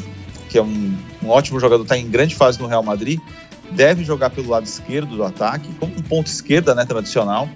[0.48, 3.20] que é um, um ótimo jogador, está em grande fase no Real Madrid,
[3.74, 7.48] deve jogar pelo lado esquerdo do ataque, como um ponto esquerda né, tradicional.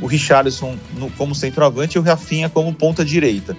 [0.00, 3.56] O Richarlison no, como centroavante e o Rafinha como ponta direita.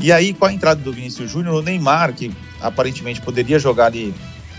[0.00, 4.14] E aí, com a entrada do Vinícius Júnior, o Neymar, que aparentemente poderia jogar ali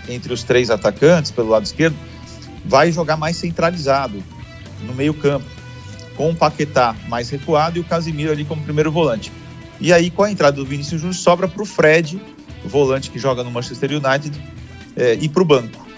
[0.08, 1.96] entre os três atacantes pelo lado esquerdo,
[2.64, 4.22] vai jogar mais centralizado
[4.82, 5.46] no meio-campo,
[6.14, 9.32] com o Paquetá mais recuado e o Casimiro ali como primeiro volante.
[9.80, 12.20] E aí, com a entrada do Vinícius Júnior, sobra para o Fred,
[12.62, 14.38] o volante que joga no Manchester United,
[14.94, 15.89] é, ir para o banco.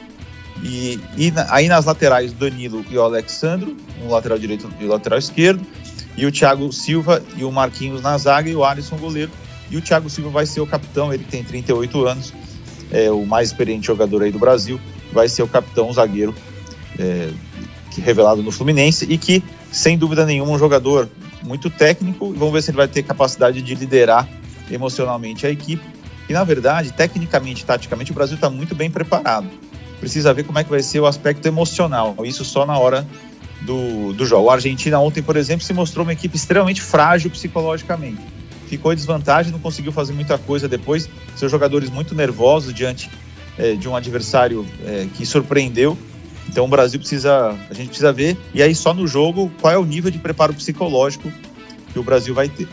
[0.63, 5.19] E, e aí nas laterais, Danilo e o Alexandro, um lateral direito e o lateral
[5.19, 5.67] esquerdo,
[6.17, 9.31] e o Thiago Silva e o Marquinhos na zaga e o Alisson goleiro.
[9.71, 12.33] E o Thiago Silva vai ser o capitão, ele tem 38 anos,
[12.91, 14.79] é o mais experiente jogador aí do Brasil,
[15.13, 16.35] vai ser o capitão, o zagueiro
[16.99, 17.31] é,
[17.91, 21.09] que revelado no Fluminense e que, sem dúvida nenhuma, um jogador
[21.43, 22.33] muito técnico.
[22.33, 24.29] Vamos ver se ele vai ter capacidade de liderar
[24.71, 25.83] emocionalmente a equipe.
[26.29, 29.49] E, na verdade, tecnicamente, taticamente, o Brasil está muito bem preparado.
[30.03, 32.17] Precisa ver como é que vai ser o aspecto emocional.
[32.25, 33.07] Isso só na hora
[33.61, 34.51] do, do jogo.
[34.51, 38.21] A Argentina ontem, por exemplo, se mostrou uma equipe extremamente frágil psicologicamente.
[38.67, 41.09] Ficou em desvantagem, não conseguiu fazer muita coisa depois.
[41.37, 43.09] Seus jogadores muito nervosos diante
[43.57, 45.97] é, de um adversário é, que surpreendeu
[46.49, 49.79] então o Brasil precisa, a gente precisa ver, e aí só no jogo, qual é
[49.79, 51.33] o nível de preparo psicológico
[51.93, 52.69] que o Brasil vai ter.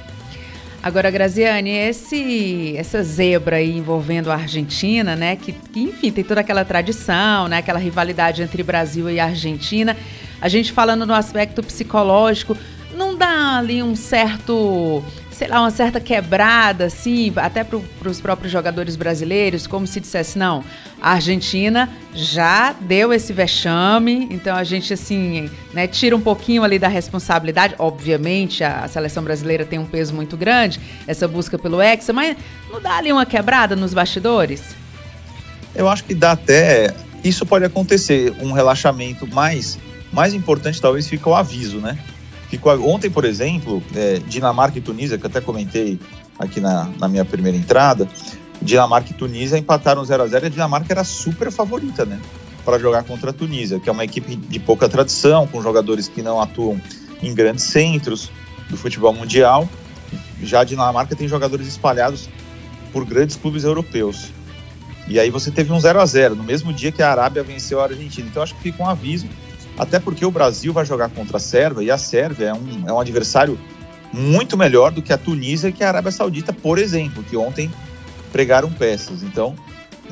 [0.81, 6.39] Agora, Graziane, esse, essa zebra aí envolvendo a Argentina, né, que, que, enfim, tem toda
[6.39, 9.95] aquela tradição, né, aquela rivalidade entre Brasil e Argentina,
[10.39, 12.57] a gente falando no aspecto psicológico,
[12.95, 15.03] não dá ali um certo
[15.39, 20.37] sei lá, uma certa quebrada, assim, até para os próprios jogadores brasileiros, como se dissesse,
[20.37, 20.65] não,
[21.01, 26.77] a Argentina já deu esse vexame, então a gente, assim, né, tira um pouquinho ali
[26.77, 27.73] da responsabilidade.
[27.79, 32.35] Obviamente, a, a seleção brasileira tem um peso muito grande, essa busca pelo Hexa, mas
[32.69, 34.75] não dá ali uma quebrada nos bastidores?
[35.73, 36.93] Eu acho que dá até.
[37.23, 39.79] Isso pode acontecer, um relaxamento, mas
[40.11, 41.97] mais importante talvez fica o aviso, né?
[42.83, 45.99] Ontem, por exemplo, é, Dinamarca e Tunísia, que até comentei
[46.37, 48.07] aqui na, na minha primeira entrada,
[48.61, 52.19] Dinamarca e Tunísia empataram 0 a 0 e a Dinamarca era super favorita, né?
[52.65, 56.21] Para jogar contra a Tunísia, que é uma equipe de pouca tradição, com jogadores que
[56.21, 56.81] não atuam
[57.21, 58.31] em grandes centros
[58.69, 59.67] do futebol mundial.
[60.41, 62.29] Já a Dinamarca tem jogadores espalhados
[62.91, 64.31] por grandes clubes europeus.
[65.07, 67.79] E aí você teve um 0 a 0 no mesmo dia que a Arábia venceu
[67.79, 68.27] a Argentina.
[68.29, 69.27] Então acho que fica um aviso
[69.79, 72.91] até porque o Brasil vai jogar contra a Sérvia e a Sérvia é um, é
[72.91, 73.57] um adversário
[74.11, 77.71] muito melhor do que a Tunísia e que a Arábia Saudita, por exemplo, que ontem
[78.31, 79.23] pregaram peças.
[79.23, 79.55] Então,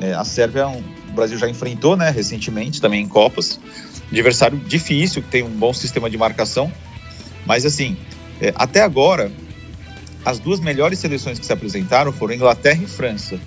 [0.00, 3.60] é, a Sérvia, é um, o Brasil já enfrentou né, recentemente, também em Copas.
[4.10, 6.72] Adversário difícil, que tem um bom sistema de marcação.
[7.44, 7.94] Mas, assim,
[8.40, 9.30] é, até agora,
[10.24, 13.38] as duas melhores seleções que se apresentaram foram Inglaterra e França.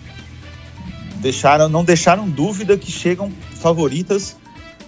[1.15, 4.35] Deixaram, não deixaram dúvida que chegam favoritas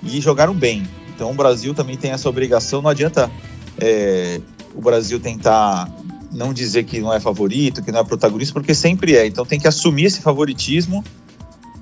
[0.04, 0.84] e jogaram bem.
[1.16, 2.82] Então o Brasil também tem essa obrigação.
[2.82, 3.32] Não adianta
[3.80, 4.40] é,
[4.74, 5.90] o Brasil tentar
[6.32, 9.26] não dizer que não é favorito, que não é protagonista, porque sempre é.
[9.26, 11.04] Então tem que assumir esse favoritismo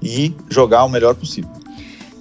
[0.01, 1.51] e jogar o melhor possível.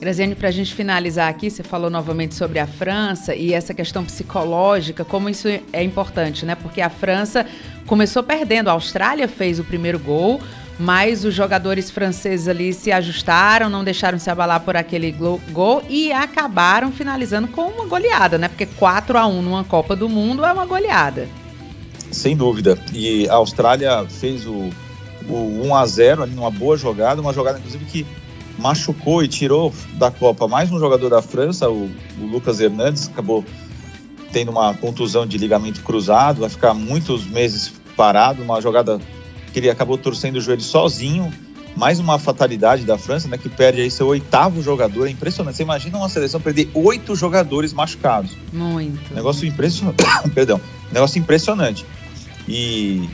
[0.01, 4.03] Graziane, para a gente finalizar aqui, você falou novamente sobre a França e essa questão
[4.03, 6.55] psicológica, como isso é importante, né?
[6.55, 7.44] Porque a França
[7.87, 10.40] começou perdendo, a Austrália fez o primeiro gol,
[10.81, 15.14] mas os jogadores franceses ali se ajustaram, não deixaram se abalar por aquele
[15.53, 18.49] gol e acabaram finalizando com uma goleada, né?
[18.49, 21.29] Porque 4 a 1 numa Copa do Mundo é uma goleada.
[22.11, 22.79] Sem dúvida.
[22.95, 24.71] E a Austrália fez o,
[25.29, 28.07] o 1 a 0 ali numa boa jogada, uma jogada inclusive que
[28.59, 33.45] machucou e tirou da Copa mais um jogador da França, o, o Lucas Hernandes, acabou
[34.33, 38.99] tendo uma contusão de ligamento cruzado, vai ficar muitos meses parado, uma jogada
[39.52, 41.32] que ele acabou torcendo o joelho sozinho.
[41.76, 45.06] Mais uma fatalidade da França, né, que perde aí seu oitavo jogador.
[45.06, 45.56] É impressionante.
[45.56, 48.36] Você imagina uma seleção perder oito jogadores machucados.
[48.52, 49.14] Muito.
[49.14, 50.04] Negócio impressionante.
[50.34, 50.60] Perdão.
[50.92, 51.86] Negócio impressionante.
[52.48, 53.08] E,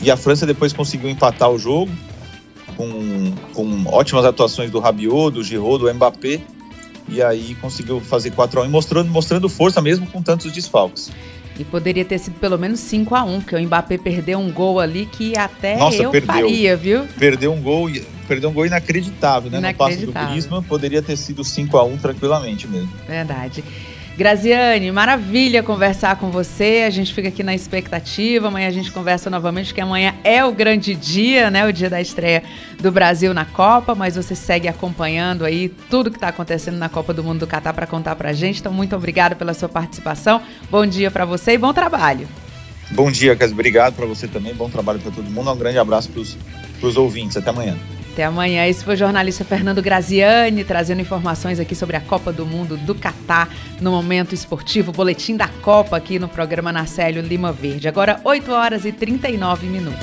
[0.00, 1.90] e a França depois conseguiu empatar o jogo
[2.76, 6.40] com, com ótimas atuações do Rabiot, do Giroud, do Mbappé.
[7.08, 11.10] E aí conseguiu fazer 4 a 1 mostrando, mostrando força mesmo com tantos desfalques.
[11.58, 14.80] E poderia ter sido pelo menos 5 a 1 porque o Mbappé perdeu um gol
[14.80, 17.06] ali que até Nossa, eu perdeu, faria, viu?
[17.18, 17.88] Perdeu um gol,
[18.26, 19.58] perdeu um gol inacreditável, né?
[19.58, 20.06] Inacreditável.
[20.06, 22.90] No passe do Griezmann, poderia ter sido 5 a 1 tranquilamente mesmo.
[23.06, 23.62] Verdade.
[24.16, 26.84] Graziane, maravilha conversar com você.
[26.86, 28.46] A gente fica aqui na expectativa.
[28.46, 31.66] Amanhã a gente conversa novamente, porque amanhã é o grande dia, né?
[31.66, 32.44] O dia da estreia
[32.80, 33.92] do Brasil na Copa.
[33.92, 37.72] Mas você segue acompanhando aí tudo que está acontecendo na Copa do Mundo do Catar
[37.72, 38.60] para contar para a gente.
[38.60, 40.40] Então, muito obrigada pela sua participação.
[40.70, 42.28] Bom dia para você e bom trabalho.
[42.92, 43.50] Bom dia, Cas.
[43.50, 44.54] Obrigado para você também.
[44.54, 45.50] Bom trabalho para todo mundo.
[45.50, 47.36] Um grande abraço para os ouvintes.
[47.36, 47.76] Até amanhã.
[48.14, 48.64] Até amanhã.
[48.64, 52.94] Esse foi o jornalista Fernando Graziani trazendo informações aqui sobre a Copa do Mundo do
[52.94, 53.48] Catar
[53.80, 57.88] no momento esportivo, boletim da Copa aqui no programa Narcélio Lima Verde.
[57.88, 59.98] Agora 8 horas e 39 minutos.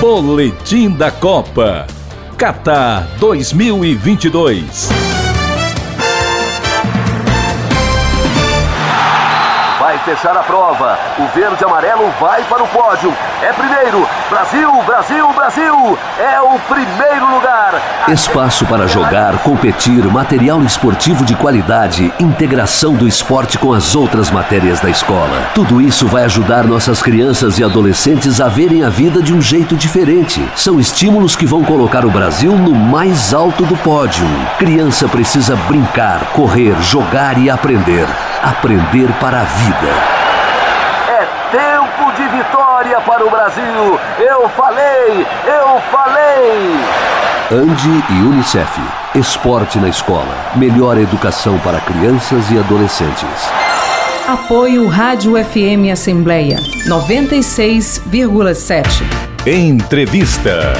[0.00, 1.86] Boletim da Copa.
[2.36, 4.90] Catar 2022.
[9.78, 10.98] Vai vai fechar a prova.
[11.18, 13.10] O verde amarelo vai para o pódio.
[13.42, 14.06] É primeiro.
[14.28, 15.98] Brasil, Brasil, Brasil.
[16.18, 17.72] É o primeiro lugar.
[18.08, 24.78] Espaço para jogar, competir, material esportivo de qualidade, integração do esporte com as outras matérias
[24.78, 25.48] da escola.
[25.54, 29.74] Tudo isso vai ajudar nossas crianças e adolescentes a verem a vida de um jeito
[29.74, 30.46] diferente.
[30.54, 34.26] São estímulos que vão colocar o Brasil no mais alto do pódio.
[34.58, 38.06] Criança precisa brincar, correr, jogar e aprender.
[38.42, 40.15] Aprender para a vida.
[43.04, 44.00] Para o Brasil.
[44.18, 46.76] Eu falei, eu falei.
[47.52, 48.80] Andi e Unicef.
[49.14, 50.34] Esporte na escola.
[50.56, 53.48] Melhor educação para crianças e adolescentes.
[54.26, 56.56] Apoio Rádio FM Assembleia
[56.88, 59.02] 96,7.
[59.46, 60.72] Entrevista.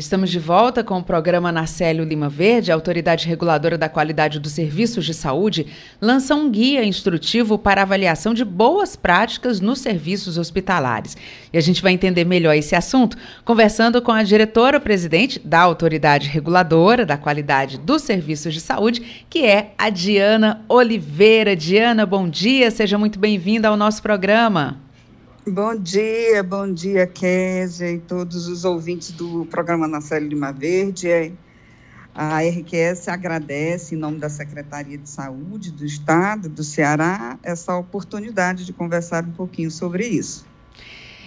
[0.00, 2.72] Estamos de volta com o programa Narcélio Lima Verde.
[2.72, 5.66] A Autoridade Reguladora da Qualidade dos Serviços de Saúde
[6.00, 11.18] lança um guia instrutivo para avaliação de boas práticas nos serviços hospitalares.
[11.52, 17.04] E a gente vai entender melhor esse assunto conversando com a diretora-presidente da Autoridade Reguladora
[17.04, 21.54] da Qualidade dos Serviços de Saúde, que é a Diana Oliveira.
[21.54, 24.80] Diana, bom dia, seja muito bem-vinda ao nosso programa.
[25.46, 31.32] Bom dia, bom dia, Kézia e todos os ouvintes do programa Nacélio Lima Verde.
[32.14, 38.66] A RQS agradece, em nome da Secretaria de Saúde do Estado do Ceará, essa oportunidade
[38.66, 40.44] de conversar um pouquinho sobre isso.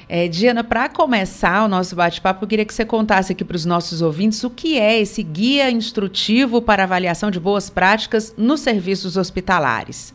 [0.07, 3.65] É, Diana, para começar o nosso bate-papo, eu queria que você contasse aqui para os
[3.65, 9.17] nossos ouvintes o que é esse guia instrutivo para avaliação de boas práticas nos serviços
[9.17, 10.12] hospitalares.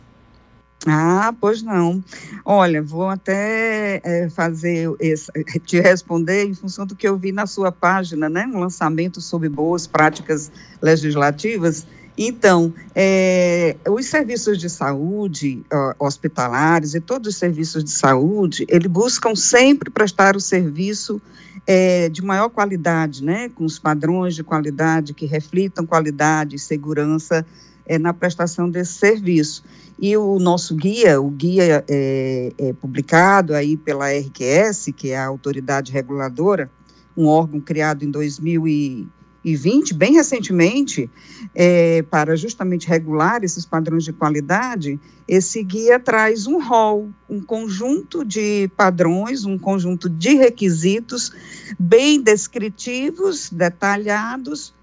[0.87, 2.01] Ah, pois não.
[2.45, 5.29] Olha, vou até é, fazer esse,
[5.65, 8.47] te responder em função do que eu vi na sua página, né?
[8.47, 10.49] Um lançamento sobre boas práticas
[10.81, 11.85] legislativas.
[12.17, 15.63] Então, é, os serviços de saúde
[15.97, 21.21] hospitalares e todos os serviços de saúde, eles buscam sempre prestar o serviço
[21.65, 23.49] é, de maior qualidade, né?
[23.49, 27.45] Com os padrões de qualidade que reflitam qualidade e segurança
[27.89, 29.63] é, na prestação desse serviço.
[29.99, 35.25] E o nosso guia, o guia é, é, publicado aí pela RQS, que é a
[35.25, 36.71] autoridade reguladora,
[37.17, 41.09] um órgão criado em 2020, bem recentemente,
[41.55, 48.23] é, para justamente regular esses padrões de qualidade, esse guia traz um rol, um conjunto
[48.23, 51.31] de padrões, um conjunto de requisitos
[51.77, 54.73] bem descritivos, detalhados,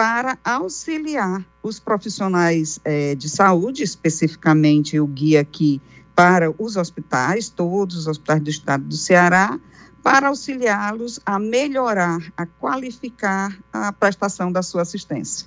[0.00, 5.78] para auxiliar os profissionais é, de saúde, especificamente o guia aqui
[6.16, 9.60] para os hospitais, todos os hospitais do estado do Ceará,
[10.02, 15.46] para auxiliá-los a melhorar, a qualificar a prestação da sua assistência.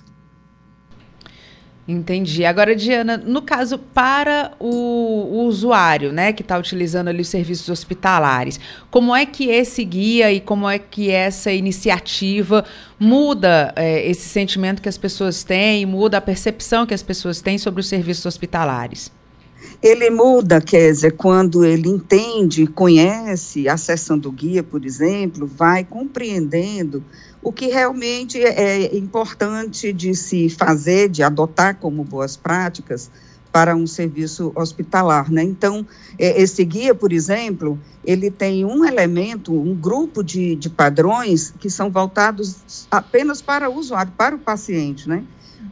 [1.86, 2.46] Entendi.
[2.46, 7.68] Agora, Diana, no caso para o, o usuário, né, que está utilizando ali os serviços
[7.68, 8.58] hospitalares,
[8.90, 12.64] como é que esse guia e como é que essa iniciativa
[12.98, 17.58] muda é, esse sentimento que as pessoas têm, muda a percepção que as pessoas têm
[17.58, 19.12] sobre os serviços hospitalares?
[19.82, 27.04] Ele muda, Kézia, quando ele entende, conhece a sessão do guia, por exemplo, vai compreendendo
[27.44, 33.10] o que realmente é importante de se fazer, de adotar como boas práticas
[33.52, 35.44] para um serviço hospitalar, né?
[35.44, 35.86] Então,
[36.18, 41.70] é, esse guia, por exemplo, ele tem um elemento, um grupo de, de padrões que
[41.70, 45.22] são voltados apenas para o usuário, para o paciente, né?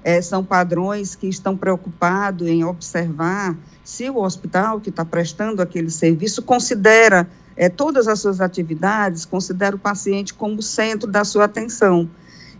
[0.05, 5.91] É, são padrões que estão preocupados em observar se o hospital que está prestando aquele
[5.91, 7.29] serviço considera
[7.63, 12.11] é, todas as suas atividades, considera o paciente como centro da sua atenção.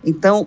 [0.05, 0.47] Então,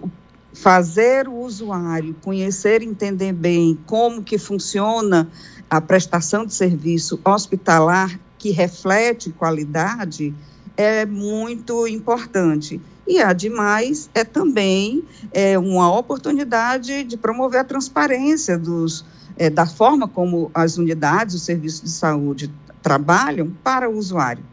[0.53, 5.27] fazer o usuário conhecer e entender bem como que funciona
[5.69, 10.33] a prestação de serviço hospitalar que reflete qualidade
[10.77, 12.79] é muito importante.
[13.05, 15.03] E, ademais, é também
[15.33, 19.03] é, uma oportunidade de promover a transparência dos,
[19.35, 22.49] é, da forma como as unidades, os serviços de saúde
[22.85, 24.43] trabalham para o usuário.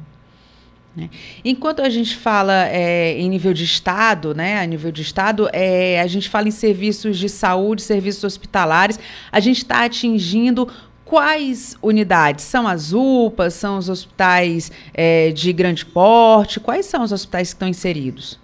[0.96, 1.10] Né?
[1.44, 6.00] Enquanto a gente fala é, em nível de Estado, né, a nível de Estado, é,
[6.00, 8.98] a gente fala em serviços de saúde, serviços hospitalares,
[9.30, 10.66] a gente está atingindo
[11.04, 12.46] quais unidades?
[12.46, 16.58] São as UPAs, são os hospitais é, de grande porte?
[16.58, 18.40] Quais são os hospitais que estão inseridos?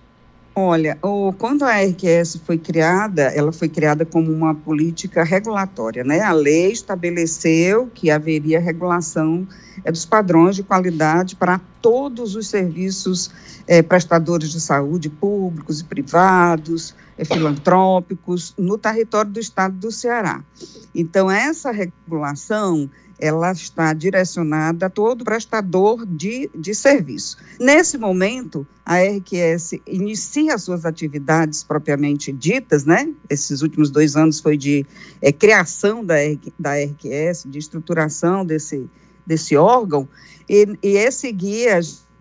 [0.60, 6.20] Olha, o, quando a RQS foi criada, ela foi criada como uma política regulatória, né?
[6.20, 9.46] A lei estabeleceu que haveria regulação
[9.84, 13.30] é, dos padrões de qualidade para todos os serviços
[13.68, 20.42] é, prestadores de saúde públicos e privados, é, filantrópicos, no território do estado do Ceará.
[20.92, 27.36] Então, essa regulação ela está direcionada a todo prestador de, de serviço.
[27.58, 33.12] Nesse momento, a RQS inicia suas atividades propriamente ditas, né?
[33.28, 34.86] Esses últimos dois anos foi de
[35.20, 36.14] é, criação da,
[36.58, 38.88] da RQS, de estruturação desse,
[39.26, 40.08] desse órgão,
[40.48, 41.80] e, e esse guia a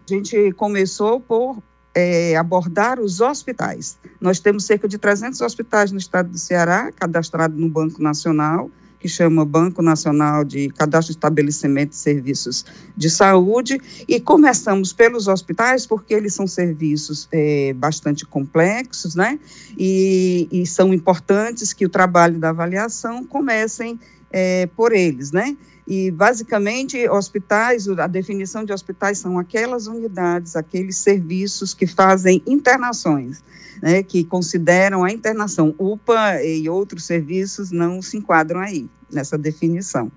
[0.10, 1.62] gente começou por
[1.98, 3.98] é, abordar os hospitais.
[4.22, 8.70] Nós temos cerca de 300 hospitais no estado do Ceará, cadastrados no Banco Nacional,
[9.00, 15.28] que chama Banco Nacional de Cadastro de Estabelecimento de Serviços de Saúde, e começamos pelos
[15.28, 19.40] hospitais, porque eles são serviços é, bastante complexos, né?
[19.78, 24.00] E, e, são importantes que o trabalho da avaliação comecem
[24.32, 25.56] é, por eles, né?
[25.88, 33.42] E, basicamente, hospitais, a definição de hospitais são aquelas unidades, aqueles serviços que fazem internações
[33.82, 35.74] né, que consideram a internação.
[35.78, 40.12] UPA e outros serviços não se enquadram aí, nessa definição.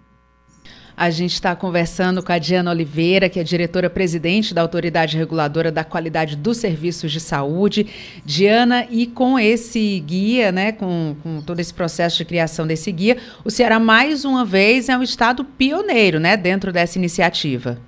[1.01, 5.83] A gente está conversando com a Diana Oliveira, que é diretora-presidente da Autoridade Reguladora da
[5.83, 7.87] Qualidade dos Serviços de Saúde.
[8.23, 13.17] Diana, e com esse guia, né, com, com todo esse processo de criação desse guia,
[13.43, 17.79] o Ceará, mais uma vez, é um estado pioneiro né, dentro dessa iniciativa.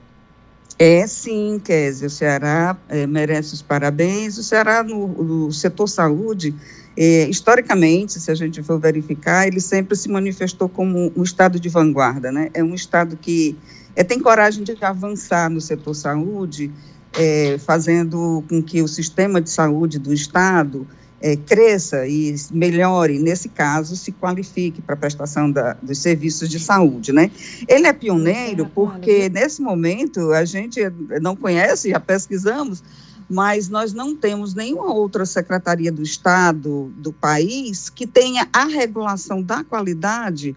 [0.84, 4.36] É sim, Kézia, o Ceará é, merece os parabéns.
[4.36, 6.52] O Ceará, no, no setor saúde,
[6.96, 11.68] é, historicamente, se a gente for verificar, ele sempre se manifestou como um estado de
[11.68, 12.50] vanguarda, né?
[12.52, 13.56] É um estado que
[13.94, 16.68] é, tem coragem de avançar no setor saúde,
[17.16, 20.84] é, fazendo com que o sistema de saúde do estado
[21.22, 26.58] é, cresça e melhore, nesse caso, se qualifique para a prestação da, dos serviços de
[26.58, 27.30] saúde, né?
[27.68, 30.80] Ele é pioneiro porque, nesse momento, a gente
[31.20, 32.82] não conhece, já pesquisamos,
[33.30, 39.40] mas nós não temos nenhuma outra secretaria do Estado do país que tenha a regulação
[39.40, 40.56] da qualidade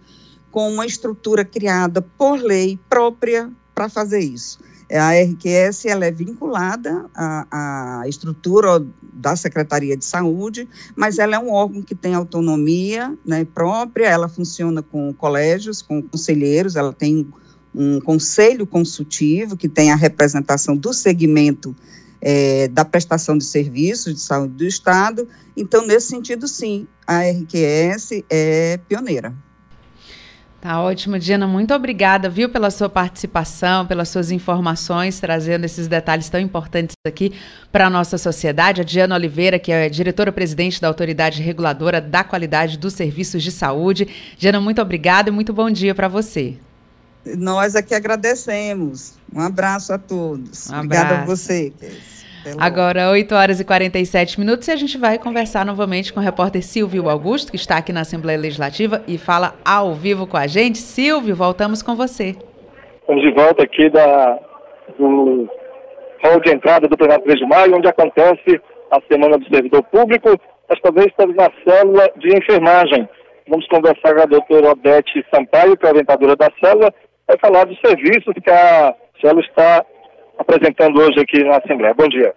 [0.52, 4.58] com uma estrutura criada por lei própria para fazer isso.
[4.88, 11.36] É, a RQS ela é vinculada à, à, estrutura da Secretaria de Saúde, mas ela
[11.36, 16.94] é um órgão que tem autonomia né, própria, ela funciona com colégios, com conselheiros, ela
[16.94, 17.28] tem
[17.74, 21.76] um conselho consultivo que tem a representação do segmento
[22.22, 25.28] é, da prestação de serviços de saúde do Estado.
[25.58, 29.34] Então, nesse sentido, sim, a RQS é pioneira.
[30.66, 31.46] Tá ótimo, Diana.
[31.46, 37.34] Muito obrigada, viu, pela sua participação, pelas suas informações, trazendo esses detalhes tão importantes aqui
[37.72, 38.82] para a nossa sociedade.
[38.82, 44.08] A Diana Oliveira, que é diretora-presidente da Autoridade Reguladora da Qualidade dos Serviços de Saúde.
[44.40, 46.58] Diana, muito obrigada e muito bom dia para você.
[47.38, 49.14] Nós aqui agradecemos.
[49.32, 50.72] Um abraço a todos.
[50.72, 51.74] Um Obrigada a você.
[52.60, 56.64] Agora, 8 horas e 47 minutos, e a gente vai conversar novamente com o repórter
[56.64, 60.78] Silvio Augusto, que está aqui na Assembleia Legislativa e fala ao vivo com a gente.
[60.78, 62.36] Silvio, voltamos com você.
[63.02, 64.40] Estamos de volta aqui da,
[64.98, 65.50] do
[66.24, 70.30] hall de entrada do plenário 3 de maio, onde acontece a Semana do Servidor Público.
[70.70, 73.08] Desta vez estamos na célula de enfermagem.
[73.48, 76.92] Vamos conversar com a doutora Odete Sampaio, que é orientadora da célula,
[77.28, 79.86] vai falar dos serviços que a célula está
[80.38, 81.94] apresentando hoje aqui na Assembleia.
[81.94, 82.34] Bom dia.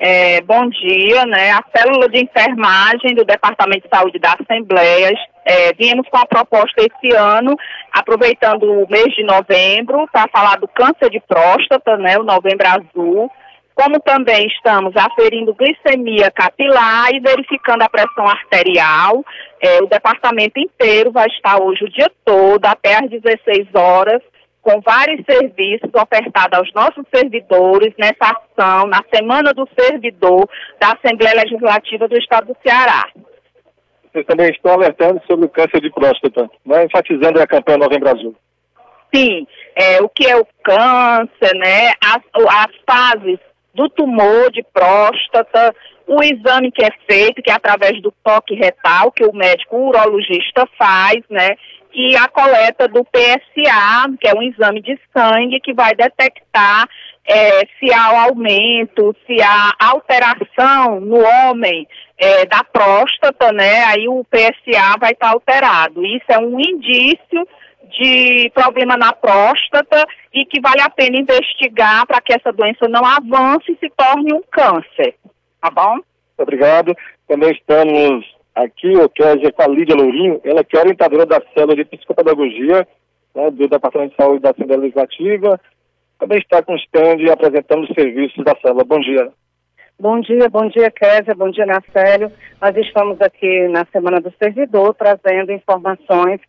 [0.00, 1.50] É, bom dia, né?
[1.50, 5.12] A célula de enfermagem do Departamento de Saúde da Assembleia,
[5.44, 7.56] é, viemos com a proposta esse ano,
[7.92, 12.16] aproveitando o mês de novembro, para falar do câncer de próstata, né?
[12.16, 13.28] O novembro azul.
[13.74, 19.24] Como também estamos aferindo glicemia capilar e verificando a pressão arterial,
[19.60, 24.20] é, o departamento inteiro vai estar hoje o dia todo, até às 16 horas,
[24.68, 30.46] com vários serviços ofertados aos nossos servidores nessa ação, na Semana do Servidor
[30.78, 33.08] da Assembleia Legislativa do Estado do Ceará.
[34.12, 36.84] Vocês também estão alertando sobre o câncer de próstata, né?
[36.84, 38.36] enfatizando a campanha Novembro Azul.
[39.14, 41.92] Sim, é, o que é o câncer, né?
[42.04, 43.38] As, as fases
[43.72, 45.74] do tumor de próstata,
[46.08, 50.66] o exame que é feito, que é através do toque retal, que o médico urologista
[50.78, 51.50] faz, né?
[51.92, 56.88] e a coleta do PSA, que é um exame de sangue que vai detectar
[57.26, 61.86] é, se há aumento, se há alteração no homem
[62.16, 63.84] é, da próstata, né?
[63.84, 66.04] Aí o PSA vai estar alterado.
[66.04, 67.46] Isso é um indício
[67.90, 73.04] de problema na próstata e que vale a pena investigar para que essa doença não
[73.04, 75.14] avance e se torne um câncer.
[75.60, 75.98] Tá bom?
[76.38, 76.94] Obrigado.
[77.26, 78.24] Também estamos
[78.58, 82.88] Aqui, o Kézia com a Lídia Lourinho, ela que é orientadora da célula de psicopedagogia
[83.32, 85.60] né, do Departamento de Saúde da Assembleia Legislativa,
[86.18, 88.82] também está com o stand apresentando os serviços da célula.
[88.82, 89.30] Bom dia.
[90.00, 92.32] Bom dia, bom dia, Kézia, bom dia, Nacélio.
[92.60, 96.40] Nós estamos aqui na Semana do Servidor trazendo informações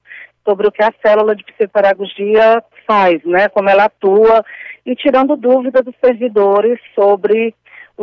[0.43, 4.43] sobre o que a célula de psicopedagogia faz, né, como ela atua,
[4.84, 7.53] e tirando dúvidas dos servidores sobre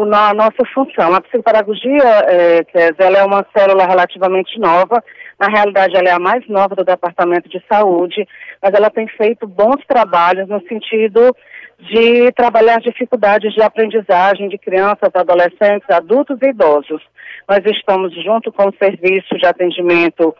[0.02, 1.14] a nossa função.
[1.14, 2.60] A psicopedagogia, é,
[2.98, 5.02] ela é uma célula relativamente nova,
[5.38, 8.26] na realidade ela é a mais nova do Departamento de Saúde,
[8.62, 11.34] mas ela tem feito bons trabalhos no sentido
[11.78, 17.02] de trabalhar dificuldades de aprendizagem de crianças, adolescentes, adultos e idosos.
[17.48, 20.34] Nós estamos junto com o serviço de atendimento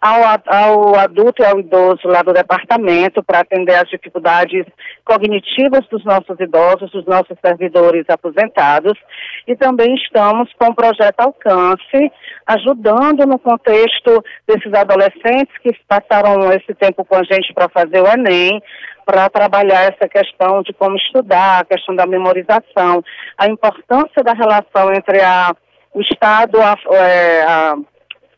[0.00, 4.66] ao, ao adulto e ao idoso lá do departamento para atender as dificuldades
[5.04, 8.98] cognitivas dos nossos idosos, dos nossos servidores aposentados.
[9.46, 12.12] E também estamos com o projeto Alcance,
[12.46, 18.06] ajudando no contexto desses adolescentes que passaram esse tempo com a gente para fazer o
[18.06, 18.62] Enem,
[19.04, 23.04] para trabalhar essa questão de como estudar, a questão da memorização,
[23.38, 25.54] a importância da relação entre a,
[25.94, 27.76] o Estado, a, é, a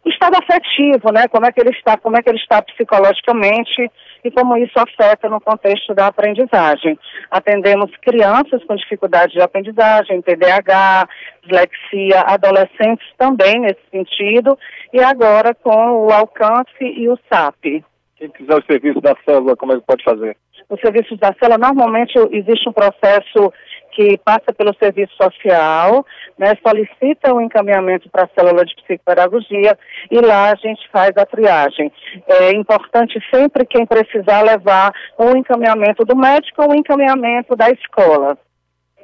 [0.08, 1.28] estado afetivo, né?
[1.28, 3.90] Como é que ele está, como é que ele está psicologicamente
[4.24, 6.98] e como isso afeta no contexto da aprendizagem.
[7.30, 11.08] Atendemos crianças com dificuldade de aprendizagem, TDAH,
[11.42, 14.58] dislexia, adolescentes também nesse sentido,
[14.92, 17.84] e agora com o alcance e o SAP.
[18.18, 20.36] Quem quiser o serviço da célula, como é que pode fazer?
[20.68, 23.52] Os serviços da célula, normalmente existe um processo
[23.92, 26.04] que passa pelo serviço social,
[26.36, 29.78] né, solicita o um encaminhamento para a célula de psicopedagogia
[30.10, 31.92] e lá a gente faz a triagem.
[32.26, 37.54] É importante sempre quem precisar levar o um encaminhamento do médico ou o um encaminhamento
[37.54, 38.36] da escola.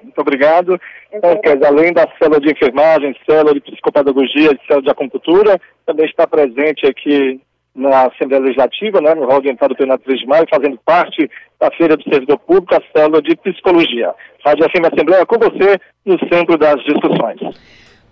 [0.03, 0.79] Muito obrigado.
[1.12, 6.87] Então, além da célula de enfermagem, célula de psicopedagogia, célula de acupuntura, também está presente
[6.87, 7.41] aqui
[7.75, 11.29] na Assembleia Legislativa, né, no de entrada do plenário 3 de maio, fazendo parte
[11.61, 14.14] da Feira do Servidor Público, a célula de Psicologia.
[14.45, 17.41] Rádio FM Assembleia com você no centro das discussões.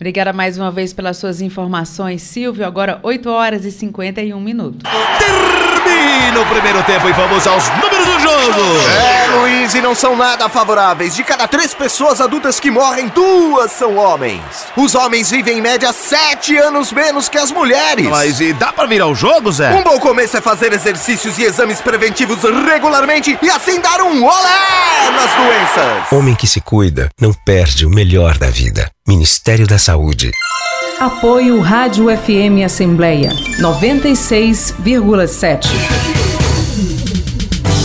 [0.03, 2.67] Obrigada mais uma vez pelas suas informações, Silvio.
[2.67, 4.81] Agora 8 horas e 51 minutos.
[5.17, 8.61] Termina o primeiro tempo e vamos aos números do jogo.
[8.99, 11.15] É, Luiz, e não são nada favoráveis.
[11.15, 14.43] De cada três pessoas adultas que morrem, duas são homens.
[14.77, 18.09] Os homens vivem em média sete anos menos que as mulheres.
[18.09, 19.73] Mas e dá pra virar o jogo, Zé?
[19.73, 25.11] Um bom começo é fazer exercícios e exames preventivos regularmente e assim dar um olé
[25.13, 26.13] nas doenças.
[26.13, 28.91] Homem que se cuida não perde o melhor da vida.
[29.07, 30.31] Ministério da Saúde.
[31.01, 33.31] Apoio Rádio FM Assembleia
[33.61, 35.67] 96,7.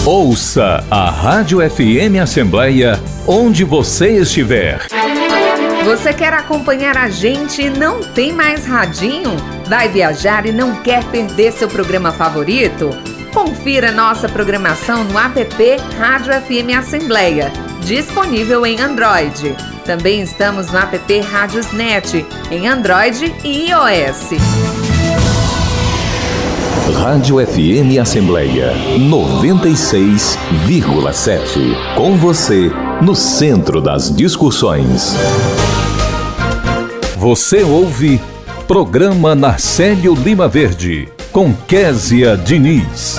[0.06, 4.86] Ouça a Rádio FM Assembleia onde você estiver.
[5.84, 9.36] Você quer acompanhar a gente e não tem mais radinho?
[9.68, 12.92] Vai viajar e não quer perder seu programa favorito?
[13.34, 15.42] Confira nossa programação no app
[15.98, 17.52] Rádio FM Assembleia,
[17.88, 19.56] disponível em Android.
[19.86, 24.32] Também estamos no app Rádiosnet, em Android e iOS.
[27.02, 31.96] Rádio FM Assembleia 96,7.
[31.96, 32.70] Com você,
[33.02, 35.16] no centro das discussões.
[37.16, 38.20] Você ouve
[38.68, 43.16] Programa Narcélio Lima Verde, com Késia Diniz.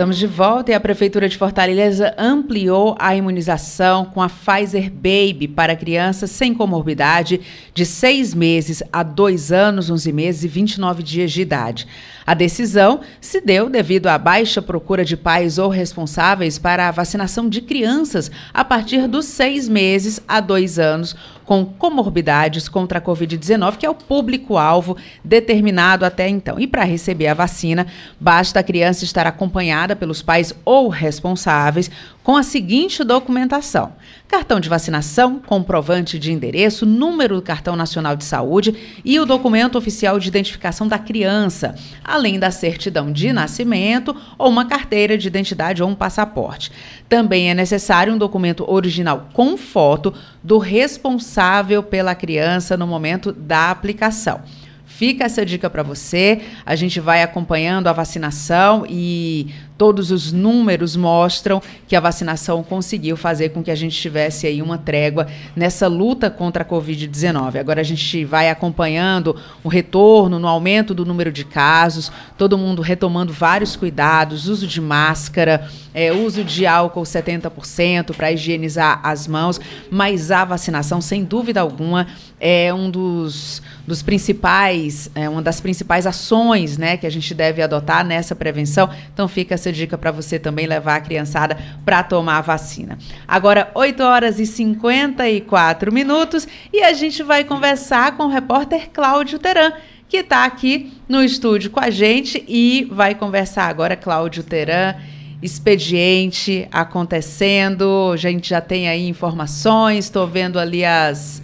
[0.00, 5.46] Estamos de volta e a Prefeitura de Fortaleza ampliou a imunização com a Pfizer Baby
[5.46, 7.38] para crianças sem comorbidade
[7.74, 11.86] de seis meses a dois anos, 11 meses e 29 dias de idade.
[12.30, 17.48] A decisão se deu devido à baixa procura de pais ou responsáveis para a vacinação
[17.48, 23.78] de crianças a partir dos seis meses a dois anos, com comorbidades contra a Covid-19,
[23.78, 26.60] que é o público-alvo determinado até então.
[26.60, 27.88] E para receber a vacina,
[28.20, 31.90] basta a criança estar acompanhada pelos pais ou responsáveis
[32.30, 33.92] com a seguinte documentação:
[34.28, 38.72] cartão de vacinação, comprovante de endereço, número do cartão nacional de saúde
[39.04, 41.74] e o documento oficial de identificação da criança,
[42.04, 46.70] além da certidão de nascimento ou uma carteira de identidade ou um passaporte.
[47.08, 53.72] Também é necessário um documento original com foto do responsável pela criança no momento da
[53.72, 54.40] aplicação.
[55.00, 56.42] Fica essa dica para você.
[56.66, 59.46] A gente vai acompanhando a vacinação e
[59.78, 64.60] todos os números mostram que a vacinação conseguiu fazer com que a gente tivesse aí
[64.60, 65.26] uma trégua
[65.56, 67.58] nessa luta contra a Covid-19.
[67.58, 69.34] Agora a gente vai acompanhando
[69.64, 74.82] o retorno no aumento do número de casos, todo mundo retomando vários cuidados, uso de
[74.82, 79.58] máscara, é, uso de álcool 70% para higienizar as mãos,
[79.90, 82.06] mas a vacinação, sem dúvida alguma,
[82.38, 87.62] é um dos, dos principais, é uma das principais ações né, que a gente deve
[87.62, 88.88] adotar nessa prevenção.
[89.12, 92.98] Então fica essa dica para você também levar a criançada para tomar a vacina.
[93.26, 99.38] Agora, 8 horas e 54 minutos e a gente vai conversar com o repórter Cláudio
[99.38, 99.72] Teran
[100.10, 104.96] que está aqui no estúdio com a gente e vai conversar agora, Cláudio Teran.
[105.40, 111.40] Expediente acontecendo, a gente já tem aí informações, estou vendo ali as,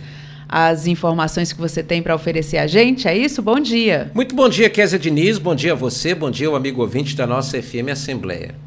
[0.48, 3.42] as informações que você tem para oferecer a gente, é isso?
[3.42, 4.10] Bom dia.
[4.14, 7.26] Muito bom dia, Kézia Diniz, bom dia a você, bom dia ao amigo ouvinte da
[7.26, 8.66] nossa FM Assembleia.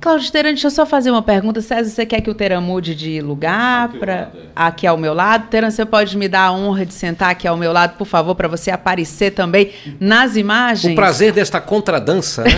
[0.00, 1.60] Cláudio Teran, deixa eu só fazer uma pergunta.
[1.60, 5.48] César, você quer que o Teran mude de lugar para aqui ao meu lado?
[5.48, 8.36] Teran, você pode me dar a honra de sentar aqui ao meu lado, por favor,
[8.36, 10.92] para você aparecer também nas imagens?
[10.92, 12.50] O prazer desta contradança, né?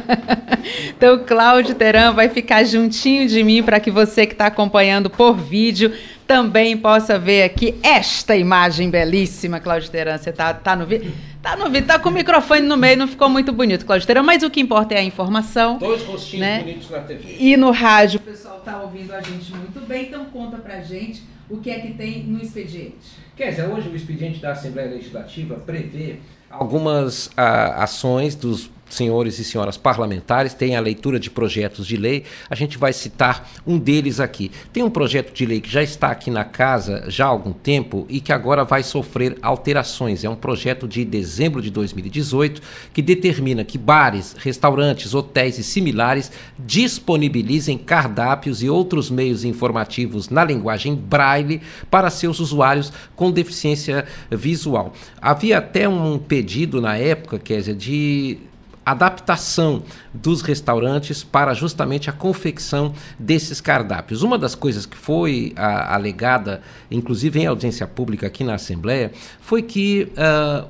[0.96, 5.34] então, Cláudio Teran vai ficar juntinho de mim para que você que está acompanhando por
[5.34, 5.92] vídeo
[6.30, 10.16] também possa ver aqui esta imagem belíssima, Cláudio Teran.
[10.16, 11.12] Você tá, tá no vídeo?
[11.42, 14.22] Tá no vídeo, tá com o microfone no meio, não ficou muito bonito, Cláudio Teran,
[14.22, 15.76] mas o que importa é a informação.
[15.78, 16.60] Dois rostinhos né?
[16.60, 17.36] bonitos na TV.
[17.36, 21.20] E no rádio o pessoal tá ouvindo a gente muito bem, então conta pra gente
[21.48, 22.94] o que é que tem no expediente.
[23.34, 29.76] Kézia, hoje o expediente da Assembleia Legislativa prevê algumas ah, ações dos senhores e senhoras
[29.76, 32.24] parlamentares, tem a leitura de projetos de lei.
[32.48, 34.50] A gente vai citar um deles aqui.
[34.72, 38.06] Tem um projeto de lei que já está aqui na casa já há algum tempo
[38.08, 40.24] e que agora vai sofrer alterações.
[40.24, 42.60] É um projeto de dezembro de 2018
[42.92, 50.44] que determina que bares, restaurantes, hotéis e similares disponibilizem cardápios e outros meios informativos na
[50.44, 51.60] linguagem braille
[51.90, 54.92] para seus usuários com deficiência visual.
[55.20, 58.38] Havia até um pedido na época, Kézia, de
[58.84, 64.22] adaptação dos restaurantes para justamente a confecção desses cardápios.
[64.22, 69.62] Uma das coisas que foi a, alegada, inclusive em audiência pública aqui na Assembleia, foi
[69.62, 70.68] que uh,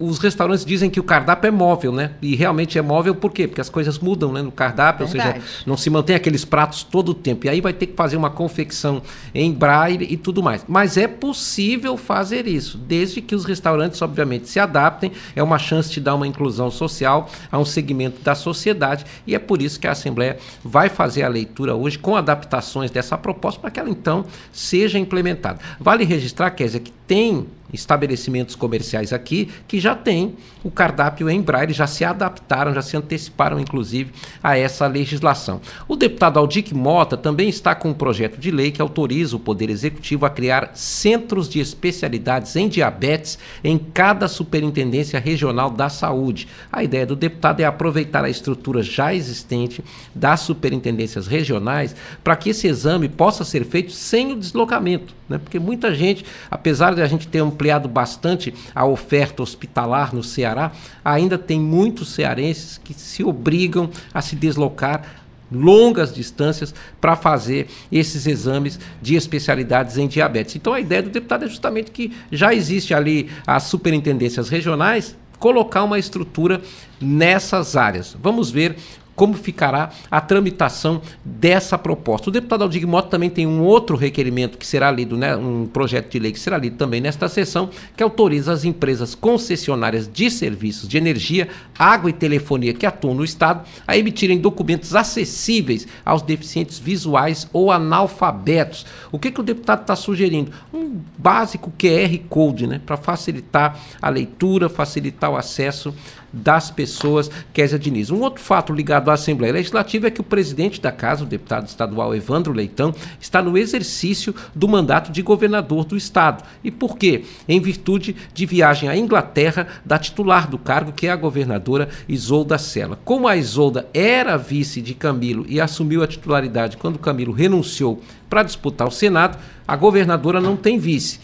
[0.00, 2.12] os restaurantes dizem que o cardápio é móvel, né?
[2.22, 3.46] E realmente é móvel por quê?
[3.46, 4.40] Porque as coisas mudam né?
[4.40, 5.40] no cardápio, Verdade.
[5.40, 7.44] ou seja, não se mantém aqueles pratos todo o tempo.
[7.44, 9.02] E aí vai ter que fazer uma confecção
[9.34, 10.64] em braille e tudo mais.
[10.66, 15.12] Mas é possível fazer isso, desde que os restaurantes, obviamente, se adaptem.
[15.36, 19.04] É uma chance de dar uma inclusão social a um segmento da sociedade.
[19.26, 23.18] E é por isso que a Assembleia vai fazer a leitura hoje com adaptações dessa
[23.18, 25.58] proposta para que ela então seja implementada.
[25.78, 31.72] Vale registrar, Kézia, que tem estabelecimentos comerciais aqui que já têm o cardápio em braille,
[31.72, 34.12] já se adaptaram, já se anteciparam, inclusive,
[34.42, 35.60] a essa legislação.
[35.88, 39.70] O deputado Aldic Mota também está com um projeto de lei que autoriza o Poder
[39.70, 46.48] Executivo a criar centros de especialidades em diabetes em cada superintendência regional da saúde.
[46.72, 49.82] A ideia do deputado é aproveitar a estrutura já existente
[50.14, 55.38] das superintendências regionais para que esse exame possa ser feito sem o deslocamento, né?
[55.38, 60.72] porque muita gente, apesar de a gente ter ampliado bastante a oferta hospitalar no Ceará,
[61.04, 65.20] ainda tem muitos cearenses que se obrigam a se deslocar
[65.52, 70.56] longas distâncias para fazer esses exames de especialidades em diabetes.
[70.56, 75.82] Então a ideia do deputado é justamente que já existe ali as superintendências regionais colocar
[75.84, 76.60] uma estrutura
[77.00, 78.16] nessas áreas.
[78.22, 78.76] Vamos ver
[79.20, 82.30] como ficará a tramitação dessa proposta.
[82.30, 86.10] O deputado Aldig Mota também tem um outro requerimento que será lido, né, um projeto
[86.12, 90.88] de lei que será lido também nesta sessão, que autoriza as empresas concessionárias de serviços
[90.88, 91.48] de energia,
[91.78, 97.70] água e telefonia que atuam no Estado a emitirem documentos acessíveis aos deficientes visuais ou
[97.70, 98.86] analfabetos.
[99.12, 100.50] O que, que o deputado está sugerindo?
[100.72, 105.94] Um básico QR Code, né, para facilitar a leitura, facilitar o acesso
[106.32, 108.10] das pessoas, Kézia Diniz.
[108.10, 111.66] Um outro fato ligado à Assembleia Legislativa é que o presidente da Casa, o deputado
[111.66, 116.44] estadual Evandro Leitão, está no exercício do mandato de governador do estado.
[116.62, 117.24] E por quê?
[117.48, 122.58] Em virtude de viagem à Inglaterra da titular do cargo, que é a governadora Isolda
[122.58, 122.98] Sela.
[123.04, 128.44] Como a Isolda era vice de Camilo e assumiu a titularidade quando Camilo renunciou para
[128.44, 131.18] disputar o Senado, a governadora não tem vice.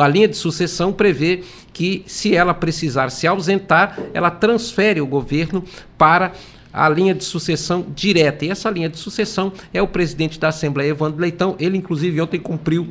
[0.00, 5.64] A linha de sucessão prevê que, se ela precisar se ausentar, ela transfere o governo
[5.96, 6.32] para
[6.72, 8.44] a linha de sucessão direta.
[8.44, 11.56] E essa linha de sucessão é o presidente da Assembleia, Evandro Leitão.
[11.58, 12.88] Ele, inclusive, ontem cumpriu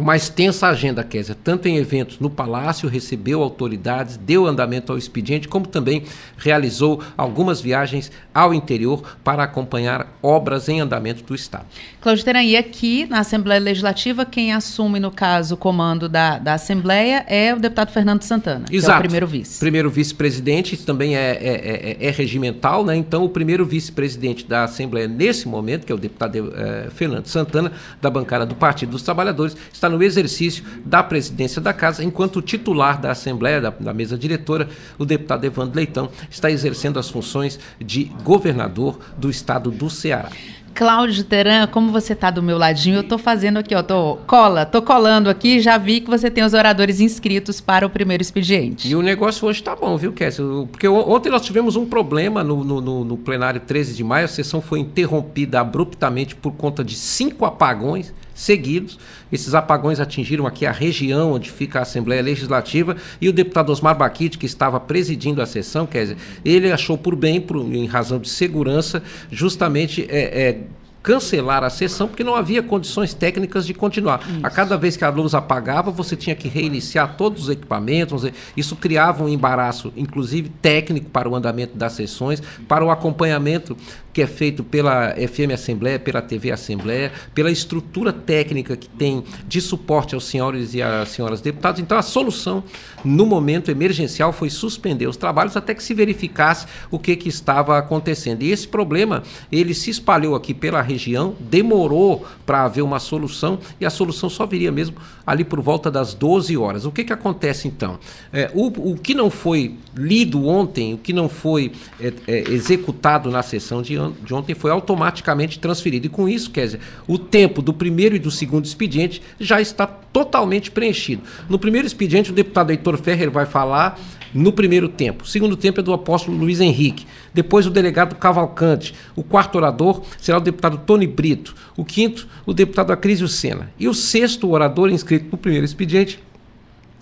[0.00, 5.46] uma extensa agenda, Kézia, tanto em eventos no Palácio, recebeu autoridades, deu andamento ao expediente,
[5.46, 6.04] como também
[6.38, 11.66] realizou algumas viagens ao interior para acompanhar obras em andamento do Estado.
[12.00, 16.54] Cláudio Teran, e aqui na Assembleia Legislativa, quem assume, no caso, o comando da, da
[16.54, 18.92] Assembleia é o deputado Fernando Santana, Exato.
[18.92, 19.58] que é o primeiro vice.
[19.60, 22.96] Primeiro vice-presidente, isso também é, é, é, é, regimental, né?
[22.96, 27.72] Então, o primeiro vice-presidente da Assembleia, nesse momento, que é o deputado é, Fernando Santana,
[28.00, 32.42] da bancada do Partido dos Trabalhadores, está no exercício da presidência da Casa, enquanto o
[32.42, 34.68] titular da Assembleia, da, da mesa diretora,
[34.98, 40.30] o deputado Evandro Leitão, está exercendo as funções de governador do estado do Ceará.
[40.74, 44.64] Cláudio Teran, como você tá do meu ladinho, eu tô fazendo aqui, ó, tô cola,
[44.64, 48.88] tô colando aqui, já vi que você tem os oradores inscritos para o primeiro expediente.
[48.88, 50.68] E o negócio hoje tá bom, viu, Kessel?
[50.70, 54.28] Porque ontem nós tivemos um problema no, no, no, no plenário 13 de maio, a
[54.28, 58.98] sessão foi interrompida abruptamente por conta de cinco apagões seguidos.
[59.30, 63.96] Esses apagões atingiram aqui a região onde fica a Assembleia Legislativa e o deputado Osmar
[63.96, 68.18] Baquite, que estava presidindo a sessão, quer dizer, ele achou por bem, por, em razão
[68.18, 70.58] de segurança, justamente é, é,
[71.02, 74.20] cancelar a sessão porque não havia condições técnicas de continuar.
[74.20, 74.40] Isso.
[74.42, 78.24] A cada vez que a luz apagava, você tinha que reiniciar todos os equipamentos.
[78.56, 83.76] Isso criava um embaraço, inclusive técnico, para o andamento das sessões, para o acompanhamento
[84.20, 89.62] que é feito pela FM Assembleia, pela TV Assembleia, pela estrutura técnica que tem de
[89.62, 91.80] suporte aos senhores e às senhoras deputados.
[91.80, 92.62] Então, a solução,
[93.02, 97.78] no momento emergencial, foi suspender os trabalhos até que se verificasse o que, que estava
[97.78, 98.42] acontecendo.
[98.42, 103.86] E esse problema, ele se espalhou aqui pela região, demorou para haver uma solução e
[103.86, 104.96] a solução só viria mesmo
[105.26, 106.84] ali por volta das 12 horas.
[106.84, 107.98] O que, que acontece então?
[108.32, 113.30] É, o, o que não foi lido ontem, o que não foi é, é, executado
[113.30, 116.06] na sessão de, de ontem foi automaticamente transferido.
[116.06, 119.86] E com isso, quer dizer, o tempo do primeiro e do segundo expediente já está
[119.86, 121.22] totalmente preenchido.
[121.48, 123.98] No primeiro expediente, o deputado Heitor Ferrer vai falar
[124.32, 125.24] no primeiro tempo.
[125.24, 127.06] O segundo tempo é do apóstolo Luiz Henrique.
[127.34, 128.94] Depois o delegado Cavalcante.
[129.16, 131.54] O quarto orador será o deputado Tony Brito.
[131.76, 133.72] O quinto, o deputado Acrísio Sena.
[133.78, 136.20] E o sexto orador inscrito no primeiro expediente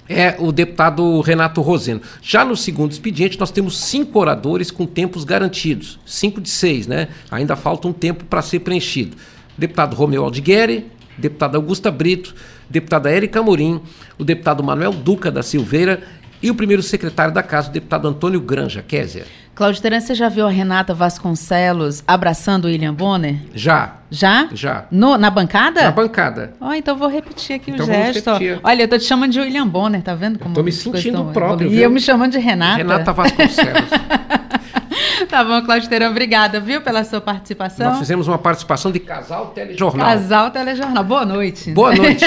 [0.09, 2.01] é o deputado Renato Roseno.
[2.23, 5.99] Já no segundo expediente, nós temos cinco oradores com tempos garantidos.
[6.07, 7.09] Cinco de seis, né?
[7.31, 9.17] Ainda falta um tempo para ser preenchido.
[9.57, 10.87] Deputado Romeu Aldigueri,
[11.19, 12.35] deputada Augusta Brito,
[12.71, 13.81] deputada Érica Amorim,
[14.17, 16.03] o deputado Manuel Duca da Silveira
[16.43, 18.83] e o primeiro secretário da casa, o deputado Antônio Granja.
[18.83, 19.27] Kézia.
[19.59, 23.41] Cláudio você já viu a Renata Vasconcelos abraçando o William Bonner?
[23.53, 23.95] Já.
[24.09, 24.49] Já?
[24.53, 24.85] Já.
[24.89, 25.83] No, na bancada?
[25.83, 26.53] Na bancada.
[26.61, 28.31] Ó, oh, então vou repetir aqui então o gesto.
[28.63, 30.53] Olha, eu tô te chamando de William Bonner, tá vendo como?
[30.53, 31.73] Eu tô me sentindo próprio.
[31.73, 32.77] E eu me chamando de Renata.
[32.77, 33.91] Renata Vasconcelos.
[35.29, 37.91] tá bom, Cláudio obrigada, viu, pela sua participação.
[37.91, 40.07] Nós fizemos uma participação de Casal Telejornal.
[40.07, 41.03] Casal Telejornal.
[41.03, 41.73] Boa noite.
[41.73, 42.25] Boa noite.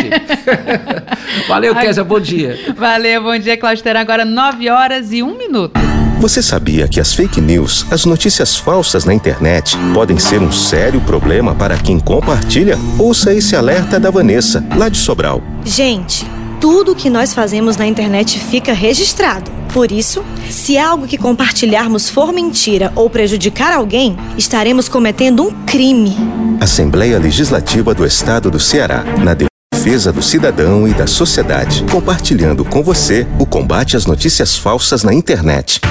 [1.47, 2.59] Valeu, Kézia, bom dia.
[2.75, 3.97] Valeu, bom dia, Cláudio.
[3.97, 5.79] Agora 9 horas e 1 minuto.
[6.21, 11.01] Você sabia que as fake news, as notícias falsas na internet, podem ser um sério
[11.01, 12.77] problema para quem compartilha?
[12.99, 15.41] Ouça esse alerta da Vanessa, lá de Sobral.
[15.65, 16.23] Gente,
[16.59, 19.49] tudo que nós fazemos na internet fica registrado.
[19.73, 26.15] Por isso, se algo que compartilharmos for mentira ou prejudicar alguém, estaremos cometendo um crime.
[26.59, 29.35] Assembleia Legislativa do Estado do Ceará, na
[29.73, 35.11] defesa do cidadão e da sociedade, compartilhando com você o combate às notícias falsas na
[35.11, 35.81] internet.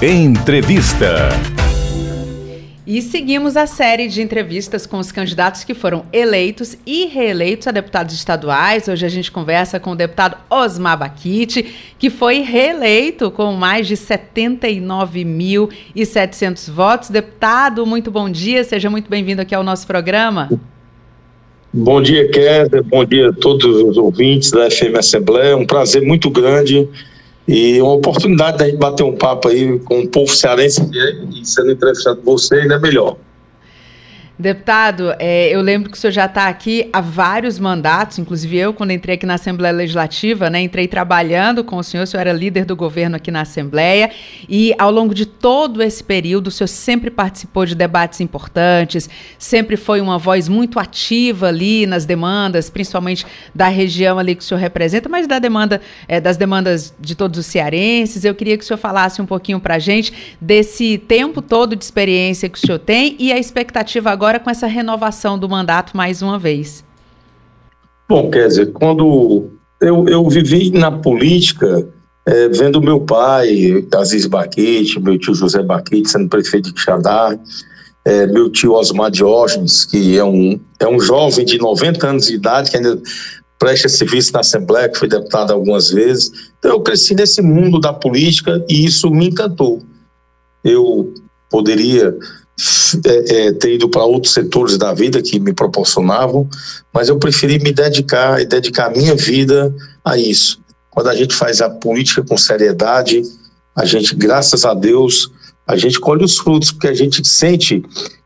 [0.00, 1.28] Entrevista.
[2.86, 7.72] E seguimos a série de entrevistas com os candidatos que foram eleitos e reeleitos a
[7.72, 8.86] deputados estaduais.
[8.86, 13.96] Hoje a gente conversa com o deputado Osmar Baquite, que foi reeleito com mais de
[13.96, 17.10] 79.700 votos.
[17.10, 20.48] Deputado, muito bom dia, seja muito bem-vindo aqui ao nosso programa.
[21.74, 25.56] Bom dia, Kézia, bom dia a todos os ouvintes da FM Assembleia.
[25.56, 26.88] Um prazer muito grande
[27.48, 30.82] e uma oportunidade da gente bater um papo aí com o povo cearense
[31.32, 33.16] e sendo entrevistado por você ainda é melhor.
[34.40, 38.72] Deputado, é, eu lembro que o senhor já está aqui há vários mandatos, inclusive eu,
[38.72, 42.32] quando entrei aqui na Assembleia Legislativa, né, entrei trabalhando com o senhor, o senhor era
[42.32, 44.12] líder do governo aqui na Assembleia,
[44.48, 49.76] e ao longo de todo esse período, o senhor sempre participou de debates importantes, sempre
[49.76, 54.60] foi uma voz muito ativa ali nas demandas, principalmente da região ali que o senhor
[54.60, 58.24] representa, mas da demanda, é, das demandas de todos os cearenses.
[58.24, 61.82] Eu queria que o senhor falasse um pouquinho para a gente desse tempo todo de
[61.82, 65.96] experiência que o senhor tem e a expectativa agora agora com essa renovação do mandato
[65.96, 66.84] mais uma vez?
[68.06, 69.48] Bom, quer dizer, quando
[69.80, 71.88] eu, eu vivi na política,
[72.26, 77.38] é, vendo meu pai, Aziz Baquete, meu tio José Baquete, sendo prefeito de Quixadá,
[78.04, 82.34] é, meu tio Osmar Diógenes, que é um, é um jovem de 90 anos de
[82.34, 83.00] idade, que ainda
[83.58, 86.30] presta serviço na Assembleia, que foi deputado algumas vezes.
[86.58, 89.82] Então, eu cresci nesse mundo da política e isso me encantou.
[90.62, 91.14] Eu
[91.50, 92.14] poderia
[93.06, 96.48] é, é, ter ido para outros setores da vida que me proporcionavam,
[96.92, 100.60] mas eu preferi me dedicar e dedicar a minha vida a isso.
[100.90, 103.22] Quando a gente faz a política com seriedade,
[103.76, 105.30] a gente, graças a Deus,
[105.66, 107.82] a gente colhe os frutos, porque a gente sente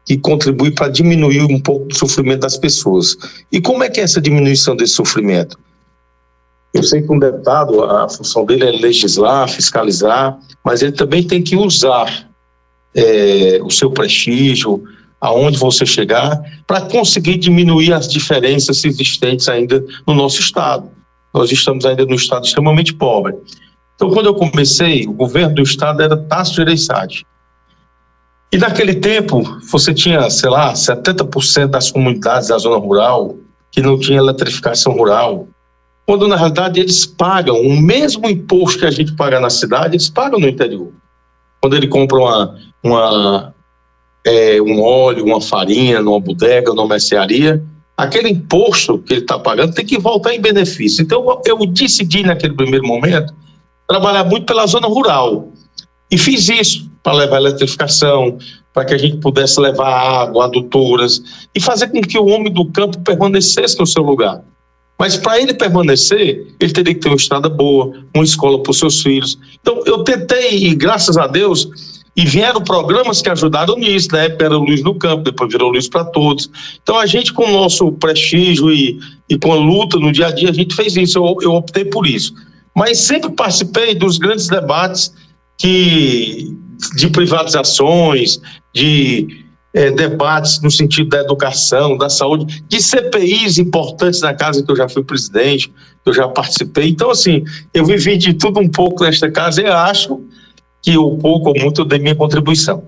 [0.06, 3.16] que contribui para diminuir um pouco do sofrimento das pessoas.
[3.50, 5.58] E como é que é essa diminuição desse sofrimento?
[6.72, 11.42] Eu sei que um deputado, a função dele é legislar, fiscalizar, mas ele também tem
[11.42, 12.31] que usar
[12.94, 14.82] é, o seu prestígio,
[15.20, 20.90] aonde você chegar, para conseguir diminuir as diferenças existentes ainda no nosso estado.
[21.32, 23.34] Nós estamos ainda num estado extremamente pobre.
[23.94, 27.24] Então, quando eu comecei, o governo do estado era Tasso Gereissati.
[28.52, 33.36] E naquele tempo, você tinha, sei lá, 70% das comunidades da zona rural
[33.70, 35.48] que não tinha eletrificação rural,
[36.04, 40.10] quando na realidade eles pagam o mesmo imposto que a gente paga na cidade, eles
[40.10, 40.92] pagam no interior.
[41.62, 43.54] Quando ele compra uma, uma,
[44.26, 47.62] é, um óleo, uma farinha numa bodega, numa mercearia,
[47.96, 51.02] aquele imposto que ele está pagando tem que voltar em benefício.
[51.02, 53.32] Então eu decidi naquele primeiro momento
[53.88, 55.52] trabalhar muito pela zona rural
[56.10, 58.38] e fiz isso para levar eletrificação,
[58.72, 62.66] para que a gente pudesse levar água, adutoras e fazer com que o homem do
[62.72, 64.42] campo permanecesse no seu lugar.
[64.98, 68.78] Mas para ele permanecer, ele teria que ter uma estrada boa, uma escola para os
[68.78, 69.38] seus filhos.
[69.60, 71.68] Então eu tentei, e graças a Deus,
[72.14, 75.88] e vieram programas que ajudaram nisso, na época era Luz no Campo, depois virou Luz
[75.88, 76.50] para Todos.
[76.82, 80.30] Então a gente, com o nosso prestígio e, e com a luta no dia a
[80.30, 82.34] dia, a gente fez isso, eu, eu optei por isso.
[82.74, 85.12] Mas sempre participei dos grandes debates
[85.58, 86.54] que,
[86.96, 88.40] de privatizações,
[88.74, 94.70] de é, debates no sentido da educação, da saúde, de CPIs importantes na casa que
[94.70, 96.90] eu já fui presidente, que eu já participei.
[96.90, 100.20] Então, assim, eu vivi de tudo um pouco nesta casa e acho
[100.82, 102.84] que o pouco ou muito dei minha contribuição.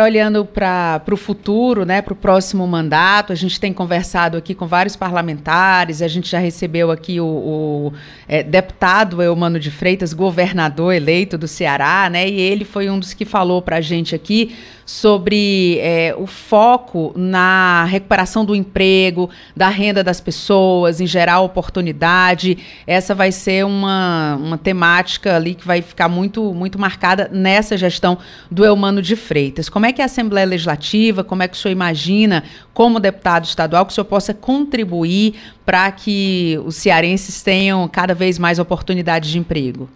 [0.00, 4.66] Olhando para o futuro, né, para o próximo mandato, a gente tem conversado aqui com
[4.66, 7.92] vários parlamentares, a gente já recebeu aqui o, o
[8.26, 13.12] é, deputado Eumano de Freitas, governador eleito do Ceará, né, e ele foi um dos
[13.12, 14.56] que falou para a gente aqui
[14.92, 22.58] sobre é, o foco na recuperação do emprego, da renda das pessoas, em gerar oportunidade.
[22.86, 28.18] Essa vai ser uma, uma temática ali que vai ficar muito, muito marcada nessa gestão
[28.50, 29.66] do Eumano de Freitas.
[29.70, 33.46] Como é que é a Assembleia Legislativa, como é que o senhor imagina, como deputado
[33.46, 39.30] estadual, que o senhor possa contribuir para que os cearenses tenham cada vez mais oportunidades
[39.30, 39.88] de emprego?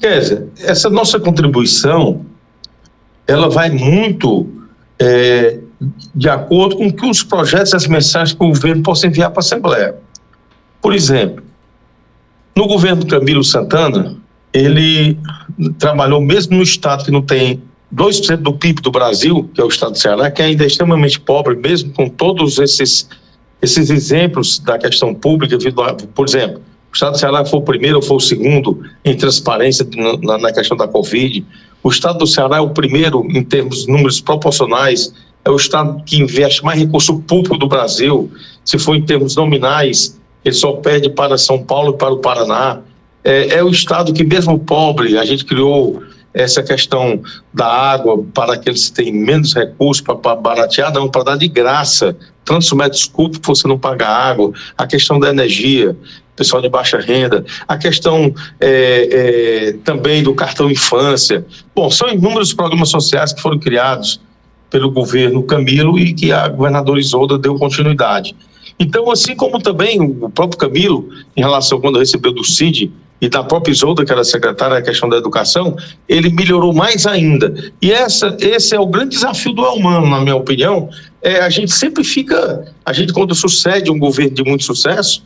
[0.00, 2.24] Kézia, essa nossa contribuição
[3.26, 4.46] ela vai muito
[4.98, 5.58] é,
[6.14, 9.40] de acordo com que os projetos e as mensagens que o governo possa enviar para
[9.40, 9.94] a Assembleia.
[10.80, 11.42] Por exemplo,
[12.56, 14.16] no governo Camilo Santana,
[14.52, 15.18] ele
[15.78, 17.62] trabalhou mesmo no estado que não tem
[17.94, 21.20] 2% do PIB do Brasil, que é o estado do Ceará, que ainda é extremamente
[21.20, 23.08] pobre, mesmo com todos esses,
[23.60, 25.56] esses exemplos da questão pública,
[26.14, 29.86] por exemplo, o estado do Ceará foi o primeiro ou foi o segundo em transparência
[30.22, 31.44] na, na questão da Covid,
[31.82, 35.12] o estado do Ceará é o primeiro em termos de números proporcionais,
[35.44, 38.30] é o estado que investe mais recurso público do Brasil.
[38.64, 42.80] Se for em termos nominais, ele só perde para São Paulo e para o Paraná.
[43.24, 46.02] É, é o estado que, mesmo pobre, a gente criou
[46.32, 47.20] essa questão
[47.52, 52.16] da água para que têm menos recursos para baratear, não, para dar de graça.
[52.44, 54.52] Tantos metros cúbicos você não paga água.
[54.78, 55.96] A questão da energia
[56.36, 61.44] pessoal de baixa renda, a questão é, é, também do cartão infância.
[61.74, 64.20] Bom, são inúmeros programas sociais que foram criados
[64.70, 68.34] pelo governo Camilo e que a governadora Isolda deu continuidade.
[68.78, 73.44] Então, assim como também o próprio Camilo, em relação quando recebeu do CID e da
[73.44, 75.76] própria Isolda, que era secretária da questão da educação,
[76.08, 77.54] ele melhorou mais ainda.
[77.80, 80.88] E essa, esse é o grande desafio do humano, na minha opinião.
[81.20, 85.22] É, a gente sempre fica, a gente quando sucede um governo de muito sucesso,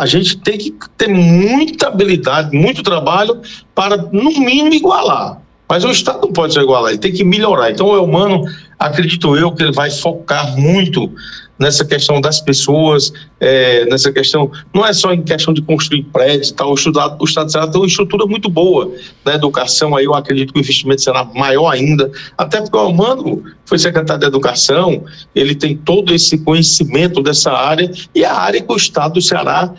[0.00, 3.42] a gente tem que ter muita habilidade, muito trabalho
[3.74, 5.42] para, no mínimo, igualar.
[5.70, 7.70] Mas o Estado não pode se igualar, ele tem que melhorar.
[7.70, 8.42] Então, o humano,
[8.76, 11.08] acredito eu, que ele vai focar muito
[11.60, 16.50] nessa questão das pessoas, é, nessa questão, não é só em questão de construir prédios,
[16.50, 18.90] tal, o, estudado, o Estado será tem uma estrutura muito boa
[19.24, 23.44] da educação, aí eu acredito que o investimento será maior ainda, até porque o Almano
[23.66, 25.04] foi secretário de Educação,
[25.34, 29.72] ele tem todo esse conhecimento dessa área, e a área que o Estado do Ceará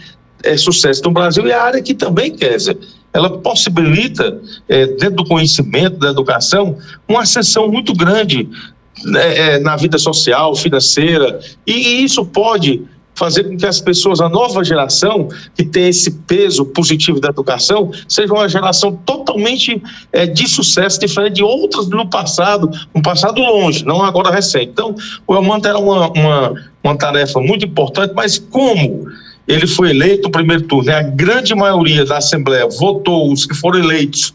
[0.43, 2.77] é sucesso no Brasil, e a área que também, quer dizer,
[3.13, 4.39] ela possibilita,
[4.69, 8.47] é, dentro do conhecimento da educação, uma ascensão muito grande
[9.15, 12.83] é, é, na vida social, financeira, e isso pode
[13.13, 17.91] fazer com que as pessoas, a nova geração, que tem esse peso positivo da educação,
[18.07, 19.81] seja uma geração totalmente
[20.11, 24.69] é, de sucesso, diferente de outras no passado, um passado longe, não agora recente.
[24.71, 24.95] Então,
[25.27, 26.53] o Elman era uma, uma,
[26.83, 29.07] uma tarefa muito importante, mas como
[29.51, 30.97] ele foi eleito no primeiro turno, né?
[30.97, 34.33] a grande maioria da Assembleia votou, os que foram eleitos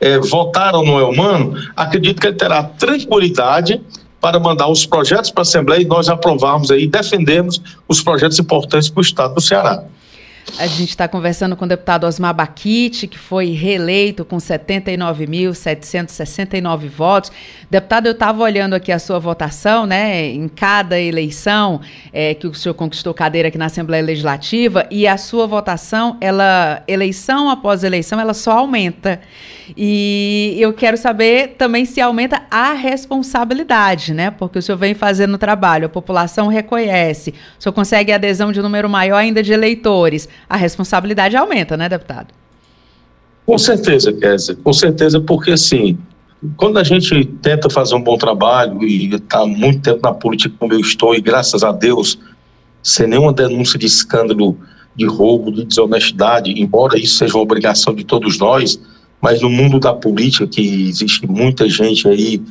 [0.00, 3.80] é, votaram no Elmano, acredito que ele terá tranquilidade
[4.20, 8.88] para mandar os projetos para a Assembleia e nós aprovarmos aí, defendemos os projetos importantes
[8.88, 9.84] para o Estado do Ceará.
[10.58, 17.30] A gente está conversando com o deputado Osmar Baquite, que foi reeleito com 79.769 votos.
[17.70, 20.28] Deputado, eu estava olhando aqui a sua votação, né?
[20.28, 25.18] Em cada eleição é, que o senhor conquistou cadeira aqui na Assembleia Legislativa, e a
[25.18, 29.20] sua votação, ela, eleição após eleição, ela só aumenta.
[29.76, 34.30] E eu quero saber também se aumenta a responsabilidade, né?
[34.30, 38.88] Porque o senhor vem fazendo trabalho, a população reconhece, o senhor consegue adesão de número
[38.88, 40.28] maior ainda de eleitores.
[40.48, 42.28] A responsabilidade aumenta, né, deputado?
[43.44, 45.96] Com certeza, Kézia, com certeza, porque assim,
[46.56, 50.72] quando a gente tenta fazer um bom trabalho e está muito tempo na política como
[50.72, 52.18] eu estou, e graças a Deus,
[52.82, 54.58] sem nenhuma denúncia de escândalo
[54.96, 58.80] de roubo, de desonestidade, embora isso seja uma obrigação de todos nós,
[59.20, 62.42] mas no mundo da política, que existe muita gente aí,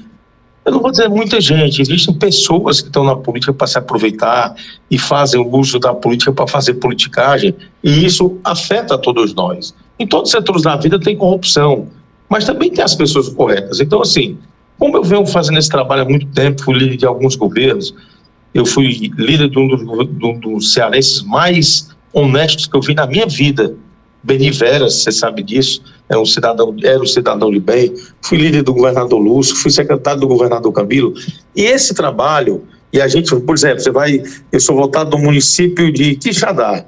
[0.65, 4.55] eu não vou dizer muita gente, existem pessoas que estão na política para se aproveitar
[4.89, 7.53] e fazem o uso da política para fazer politicagem,
[7.83, 9.75] e isso afeta todos nós.
[9.99, 11.87] Em todos os setores da vida tem corrupção,
[12.27, 13.79] mas também tem as pessoas corretas.
[13.79, 14.39] Então, assim,
[14.79, 17.93] como eu venho fazendo esse trabalho há muito tempo, fui líder de alguns governos,
[18.51, 23.27] eu fui líder de um dos, do, cearenses mais honestos que eu vi na minha
[23.27, 23.75] vida.
[24.25, 27.93] Beni Veras, você sabe disso, é um cidadão, era um cidadão de bem.
[28.23, 31.13] Fui líder do governador Lúcio, fui secretário do governador Camilo.
[31.55, 35.91] E esse trabalho, e a gente, por exemplo, você vai, eu sou votado no município
[35.93, 36.83] de Quixadá.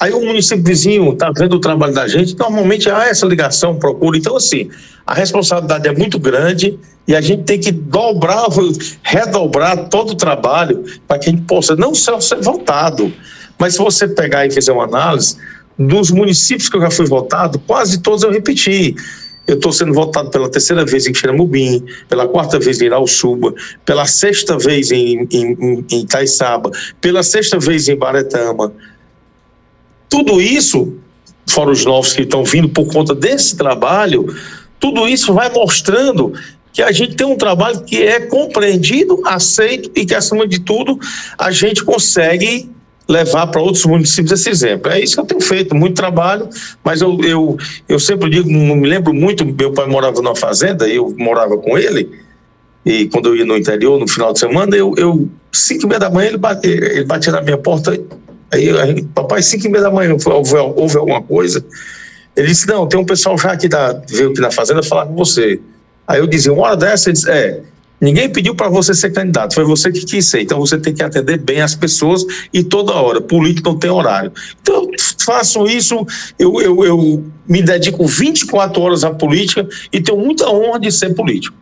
[0.00, 4.16] Aí o município vizinho está vendo o trabalho da gente, normalmente há essa ligação, procura.
[4.16, 4.70] Então, assim,
[5.06, 8.46] a responsabilidade é muito grande e a gente tem que dobrar,
[9.02, 13.12] redobrar todo o trabalho para que a gente possa não só ser votado,
[13.58, 15.36] mas se você pegar e fazer uma análise,
[15.78, 18.94] dos municípios que eu já fui votado, quase todos eu repeti.
[19.46, 23.54] Eu estou sendo votado pela terceira vez em Xeramubim, pela quarta vez em Irauçuba,
[23.84, 26.06] pela sexta vez em, em, em
[27.00, 28.72] pela sexta vez em Baretama.
[30.08, 30.94] Tudo isso,
[31.46, 34.34] fora os novos que estão vindo por conta desse trabalho,
[34.80, 36.32] tudo isso vai mostrando
[36.72, 40.98] que a gente tem um trabalho que é compreendido, aceito e que, acima de tudo,
[41.38, 42.68] a gente consegue
[43.08, 44.90] levar para outros municípios esse exemplo.
[44.90, 46.48] É isso que eu tenho feito, muito trabalho,
[46.82, 47.56] mas eu, eu,
[47.88, 51.76] eu sempre digo, não me lembro muito, meu pai morava numa fazenda, eu morava com
[51.76, 52.10] ele,
[52.84, 56.00] e quando eu ia no interior, no final de semana, eu, eu cinco e meia
[56.00, 57.98] da manhã, ele batia, ele batia na minha porta
[58.54, 61.64] Aí, aí papai, cinco e meia da manhã, houve, houve alguma coisa?
[62.36, 65.60] Ele disse, não, tem um pessoal já da, veio aqui na fazenda falar com você.
[66.06, 67.62] Aí eu dizia, uma hora dessa, ele disse, é,
[68.04, 71.02] ninguém pediu para você ser candidato, foi você que quis ser, então você tem que
[71.02, 74.32] atender bem as pessoas e toda hora, político não tem horário.
[74.60, 74.90] Então
[75.24, 76.06] faço isso,
[76.38, 81.14] eu, eu, eu me dedico 24 horas à política e tenho muita honra de ser
[81.14, 81.56] político.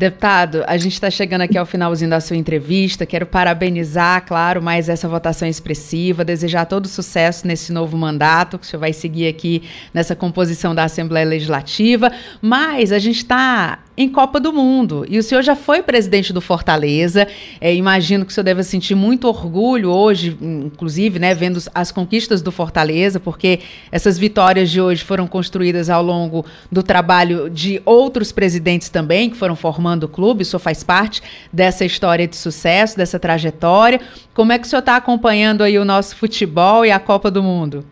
[0.00, 3.04] Deputado, a gente está chegando aqui ao finalzinho da sua entrevista.
[3.04, 8.66] Quero parabenizar, claro, mais essa votação expressiva, desejar todo sucesso nesse novo mandato que o
[8.66, 9.62] senhor vai seguir aqui
[9.92, 12.10] nessa composição da Assembleia Legislativa.
[12.40, 15.04] Mas a gente está em Copa do Mundo.
[15.08, 17.28] E o senhor já foi presidente do Fortaleza.
[17.60, 22.40] É, imagino que o senhor deve sentir muito orgulho hoje, inclusive, né, vendo as conquistas
[22.40, 23.60] do Fortaleza, porque
[23.92, 29.36] essas vitórias de hoje foram construídas ao longo do trabalho de outros presidentes também, que
[29.36, 30.44] foram formando o clube.
[30.44, 31.22] O senhor faz parte
[31.52, 34.00] dessa história de sucesso, dessa trajetória.
[34.32, 37.42] Como é que o senhor está acompanhando aí o nosso futebol e a Copa do
[37.42, 37.84] Mundo?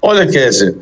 [0.00, 0.78] Olha, Kézia,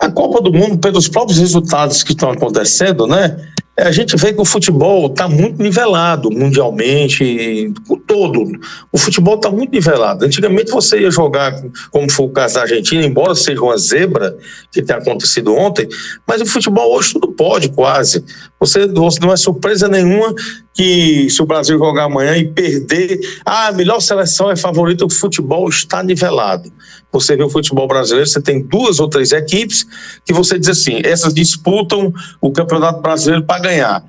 [0.00, 3.36] a Copa do Mundo, pelos próprios resultados que estão acontecendo, né?
[3.78, 8.58] A gente vê que o futebol está muito nivelado mundialmente, com todo.
[8.90, 10.24] O futebol está muito nivelado.
[10.24, 11.52] Antigamente você ia jogar,
[11.90, 14.36] como foi o caso da Argentina, embora seja uma zebra
[14.72, 15.86] que tenha acontecido ontem,
[16.26, 18.24] mas o futebol hoje tudo pode, quase.
[18.58, 20.34] Você não é surpresa nenhuma
[20.72, 25.10] que se o Brasil jogar amanhã e perder, ah, a melhor seleção é favorita, o
[25.10, 26.70] futebol está nivelado.
[27.12, 29.86] Você vê o futebol brasileiro, você tem duas ou três equipes
[30.24, 32.12] que você diz assim, essas disputam
[32.42, 34.04] o Campeonato Brasileiro para ganhar.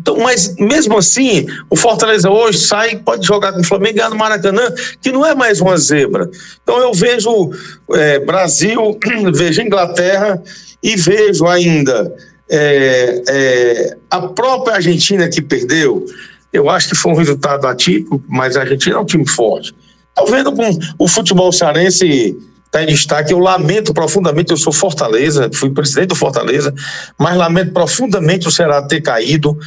[0.00, 4.72] Então, mas mesmo assim, o Fortaleza hoje sai, pode jogar com o Flamengo no Maracanã,
[5.00, 6.30] que não é mais uma zebra.
[6.62, 7.50] Então eu vejo
[7.92, 8.98] é, Brasil,
[9.34, 10.42] vejo Inglaterra
[10.82, 12.14] e vejo ainda
[12.48, 16.04] é, é, a própria Argentina que perdeu.
[16.52, 19.74] Eu acho que foi um resultado atípico, mas a Argentina é um time forte.
[20.10, 22.36] Estou vendo com o futebol cearense
[22.66, 23.32] está em destaque.
[23.32, 26.74] Eu lamento profundamente, eu sou Fortaleza, fui presidente do Fortaleza,
[27.18, 29.58] mas lamento profundamente o Ceará ter caído.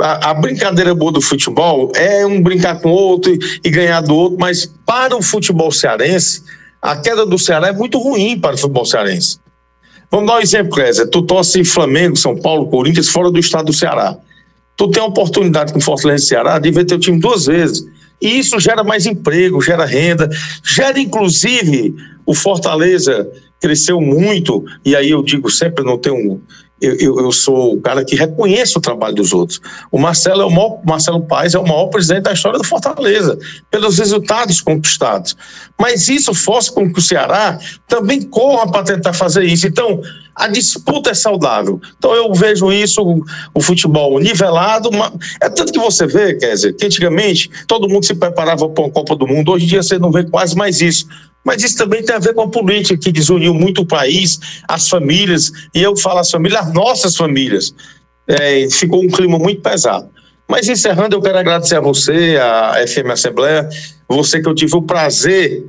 [0.00, 4.00] A, a, brincadeira boa do futebol é um brincar com o outro e, e, ganhar
[4.00, 6.42] do outro, mas para o futebol cearense,
[6.80, 9.38] a queda do Ceará é muito ruim para o futebol cearense.
[10.10, 11.06] Vamos dar um exemplo, Clésia.
[11.06, 14.16] Tu torce Flamengo, São Paulo, Corinthians, fora do estado do Ceará.
[14.76, 17.84] Tu tem a oportunidade com Fortaleza e Ceará de ver teu time duas vezes
[18.20, 20.28] E isso gera mais emprego, gera renda,
[20.62, 21.94] gera inclusive
[22.26, 23.28] o Fortaleza
[23.60, 26.40] cresceu muito, e aí eu digo sempre, não tenho
[26.80, 29.60] eu, eu, eu, sou o cara que reconhece o trabalho dos outros.
[29.92, 33.38] O Marcelo é o maior, Marcelo Paes é o maior presidente da história do Fortaleza,
[33.70, 35.36] pelos resultados conquistados.
[35.78, 39.66] Mas isso força com que o Ceará também corra para tentar fazer isso.
[39.66, 40.00] Então,
[40.40, 41.78] a disputa é saudável.
[41.98, 43.22] Então, eu vejo isso,
[43.54, 44.88] o, futebol nivelado.
[45.40, 48.90] É tanto que você vê, quer dizer, que antigamente todo mundo se preparava para uma
[48.90, 49.52] Copa do Mundo.
[49.52, 51.06] Hoje em dia você não vê quase mais isso.
[51.44, 54.88] Mas isso também tem a ver com a política que desuniu muito o país, as
[54.88, 57.74] famílias, e eu falo as famílias, as nossas famílias.
[58.26, 60.08] É, ficou um clima muito pesado.
[60.48, 63.68] Mas encerrando, eu quero agradecer a você, a FM Assembleia,
[64.08, 65.64] você que eu tive o prazer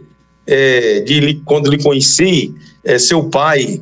[0.48, 2.54] é, de, quando lhe conheci,
[2.84, 3.82] é, seu pai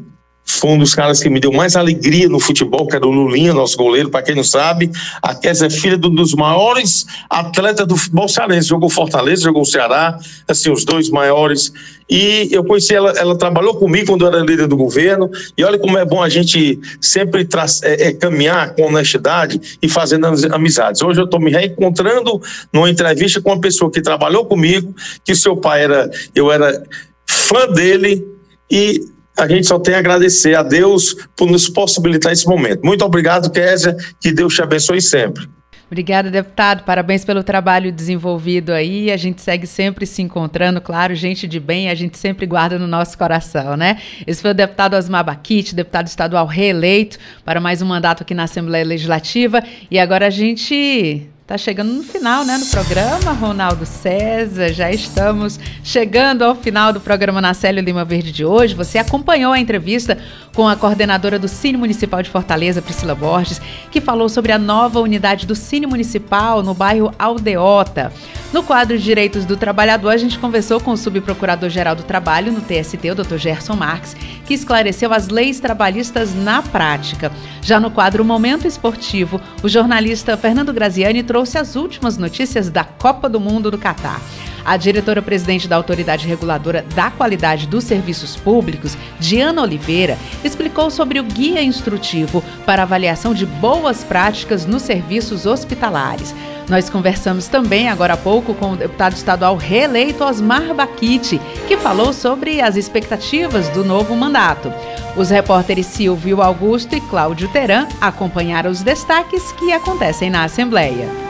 [0.52, 3.54] foi um dos caras que me deu mais alegria no futebol, que era o Lulinha,
[3.54, 4.90] nosso goleiro, para quem não sabe.
[5.22, 8.68] A Kézia é filha de um dos maiores atletas do futebol cearense.
[8.68, 10.18] Jogou Fortaleza, jogou Ceará,
[10.48, 11.72] assim, os dois maiores.
[12.10, 15.30] E eu conheci ela, ela trabalhou comigo quando eu era líder do governo.
[15.56, 17.48] E olha como é bom a gente sempre
[17.84, 21.02] é, é, caminhar com honestidade e fazendo amizades.
[21.04, 22.42] Hoje eu estou me reencontrando
[22.74, 26.84] numa entrevista com uma pessoa que trabalhou comigo, que seu pai era, eu era
[27.28, 28.26] fã dele
[28.72, 32.82] e a gente só tem a agradecer a Deus por nos possibilitar esse momento.
[32.84, 35.48] Muito obrigado, Késia, que Deus te abençoe sempre.
[35.88, 36.84] Obrigada, deputado.
[36.84, 39.12] Parabéns pelo trabalho desenvolvido aí.
[39.12, 42.86] A gente segue sempre se encontrando, claro, gente de bem, a gente sempre guarda no
[42.86, 43.98] nosso coração, né?
[44.28, 48.44] Esse foi o deputado Osmar Baquite, deputado estadual reeleito para mais um mandato aqui na
[48.44, 49.64] Assembleia Legislativa.
[49.90, 54.72] E agora a gente Tá chegando no final, né, no programa, Ronaldo César.
[54.72, 58.76] Já estamos chegando ao final do programa na Célio Lima Verde de hoje.
[58.76, 60.16] Você acompanhou a entrevista
[60.54, 63.60] com a coordenadora do Cine Municipal de Fortaleza, Priscila Borges,
[63.90, 68.14] que falou sobre a nova unidade do Cine Municipal no bairro Aldeota.
[68.54, 72.62] No quadro de Direitos do Trabalhador, a gente conversou com o subprocurador-geral do Trabalho no
[72.62, 73.38] TST, o Dr.
[73.38, 74.16] Gerson Marques,
[74.50, 77.32] que esclareceu as leis trabalhistas na prática.
[77.62, 83.30] Já no quadro Momento Esportivo, o jornalista Fernando Graziani trouxe as últimas notícias da Copa
[83.30, 84.20] do Mundo do Catar.
[84.64, 91.24] A diretora-presidente da Autoridade Reguladora da Qualidade dos Serviços Públicos, Diana Oliveira, explicou sobre o
[91.24, 96.34] guia instrutivo para avaliação de boas práticas nos serviços hospitalares.
[96.70, 102.14] Nós conversamos também agora há pouco com o deputado estadual reeleito Osmar Baquite, que falou
[102.14, 104.72] sobre as expectativas do novo mandato.
[105.18, 111.29] Os repórteres Silvio Augusto e Cláudio Teran acompanharam os destaques que acontecem na Assembleia.